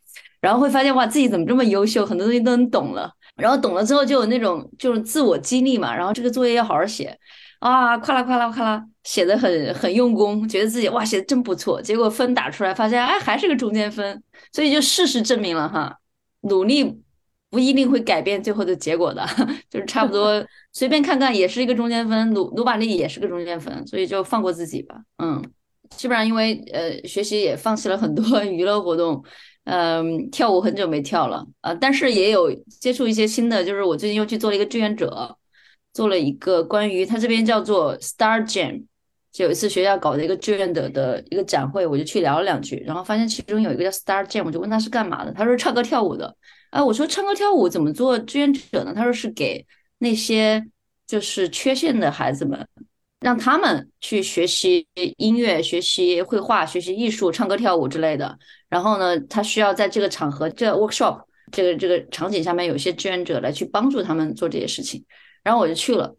[0.41, 3.11] 然后会发现哇，自己怎么这么优秀，很多东西都能懂了。
[3.37, 7.19] 然后懂了之后就有那种就是自我激励嘛，然后这个作业要好好写
[7.65, 15.99] 啊，夸啦夸啦夸啦，写的很很用功，觉得自己哇写的真不错，结果分打出来发现哎还是个中间分，所以就事实证明了哈，
[16.43, 17.01] 努力
[17.49, 19.27] 不一定会改变最后的结果的，
[19.71, 20.45] 就是差不多
[20.75, 25.43] 随便看看也是一个中间分，努努把力也是个中间分，所以就放过自己吧，嗯，
[25.89, 29.25] 基本上因为呃学习也放弃了很多 娱乐活动。
[29.67, 35.35] 嗯，跳舞很久没跳了，呃，但是也有接触一些新的，就是我最近又去做了一个志愿者，
[35.95, 38.85] 做了一个关于他这边叫做 Star Jam，
[39.33, 46.37] 就有一次学校搞的一个志愿者的一个展会，我就去聊了两句，然后发现其中有一个叫 Star Jam，我就问他是干嘛的，他说唱歌跳舞的，
[46.69, 48.93] 啊，我说唱歌跳舞怎么做志愿者呢？
[48.95, 49.65] 他说是给
[49.97, 50.63] 那些
[51.07, 52.69] 就是缺陷的孩子们。
[53.21, 54.87] 让他们去学习
[55.17, 58.39] 音乐、学习绘画、学习艺术、唱歌跳舞之类的。
[58.69, 65.03] 然后呢，他需要在这个场合、这 workshop 这个这个场景下面，有些志愿者来去帮助他们做这些事情。
[65.45, 66.17] 然后我就去了，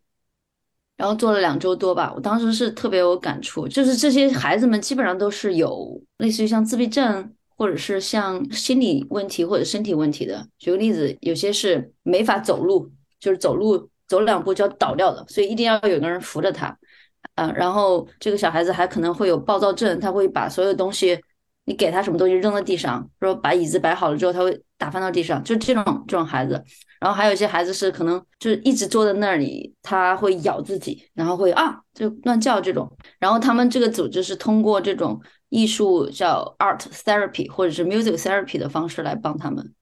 [0.96, 2.14] 然后做了两周多吧。
[2.16, 10.48] 我当时是特别有感触，就是这些孩子们基本上都是有类似于像自闭症，或者是像心理问题或者身体问题的。
[10.58, 16.78] 举个例子，有些是没法走路，就是走路走两步就要倒掉的，所以一定要有个人扶着他。
[17.34, 21.20] 嗯，然后这个小孩子还可能会有暴躁症，他会把所有东西，
[21.66, 26.64] 你给他什么东西扔在地上，说把椅子摆好了之后，他会打翻到地上，就这种这种孩子。
[27.00, 32.92] 然后还有一些孩子是可能就是一直坐在那里，他会咬自己，然后会啊就乱叫这种。
[33.20, 39.74] 然后他们这个组织是通过这种艺术叫 art therapy 或者是 music therapy 的方式来帮他们。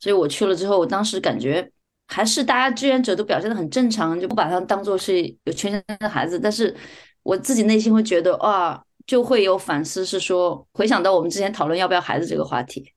[0.00, 1.70] 所以我去了之后，我当时感觉。
[2.08, 6.38] 还是大家志愿者都表现的很正常，就不把他当做是有缺陷的孩子。
[6.38, 6.74] 但是
[7.22, 12.92] 我自己内心会觉得，哇，就会有反思，是说回想到我们之前讨论要不要孩子这个话题，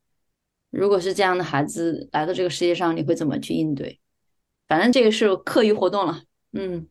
[0.70, 3.99] 如果是这样的孩子来到这个世界上，你会怎么去应对？
[4.68, 6.22] 反正这个是课余活动了，
[6.53, 6.88] 嗯。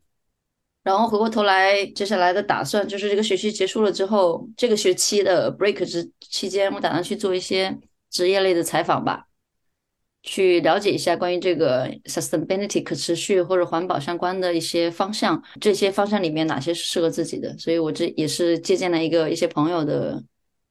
[0.82, 7.74] 然后回过头来，接下来的打算就是这个学期结束了之后，这个学期的 break 之期间，我打算去做一些
[8.10, 9.26] 职业类的采访吧。
[10.26, 17.54] 去了解一下关于这个 sustainability 可持续或者环保相关的一些方向，这些方向里面哪些是适合自己的？
[17.58, 20.14] 所以我这也是借鉴了一个一些朋友的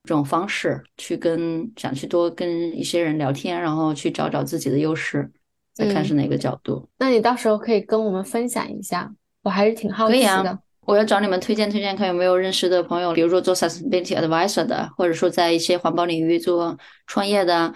[0.06, 5.32] 这种方式，去跟想去多跟一些人聊天，然后去找找自己的优势，
[5.76, 6.90] 再看是哪个角度。
[6.98, 10.20] 那你到时候可以跟我们分享一下，我还是挺好奇的。
[10.20, 16.76] 可以啊我要找你们推荐推荐，看有没有认识的朋友，比如说做 sustainability advisor 的，或者说在一些环保领域做
[17.06, 17.72] 创业的。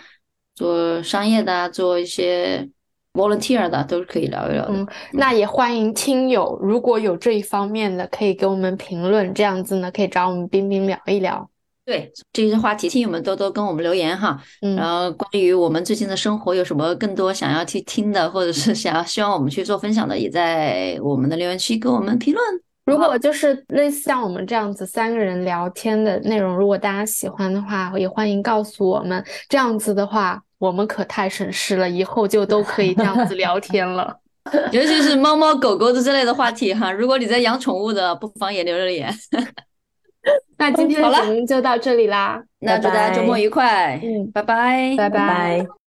[0.58, 2.68] 做商业的，做一些
[3.14, 4.74] volunteer 的，都是可以聊一聊的。
[4.74, 11.47] 嗯，那也欢迎听友，如果有这一方面的，可以给我们评论，这样子呢，可以找我们冰冰聊一聊。
[11.86, 14.41] 对这些话题，听友们多多跟我们留言哈。
[14.64, 22.43] 嗯，然后关于我们最近的生活有什么更多想要去听的，或者是想要希望我们去做分享的，也在我们的留言区给我们评论。
[22.88, 29.22] 如果就是类似像我们这样子三个人聊天的内容，如果大家喜欢的话，也欢迎告诉我们。
[29.49, 34.18] 这样子的话，我们可太省事了，以后就都可以这样子聊天了。
[34.72, 39.14] 尤其是猫猫狗狗的这类的话题哈，如果你在养宠物的，不妨也留留言。
[40.58, 45.86] 那今天的节目就到这里啦，那祝大家周末愉快，嗯，拜拜，拜拜。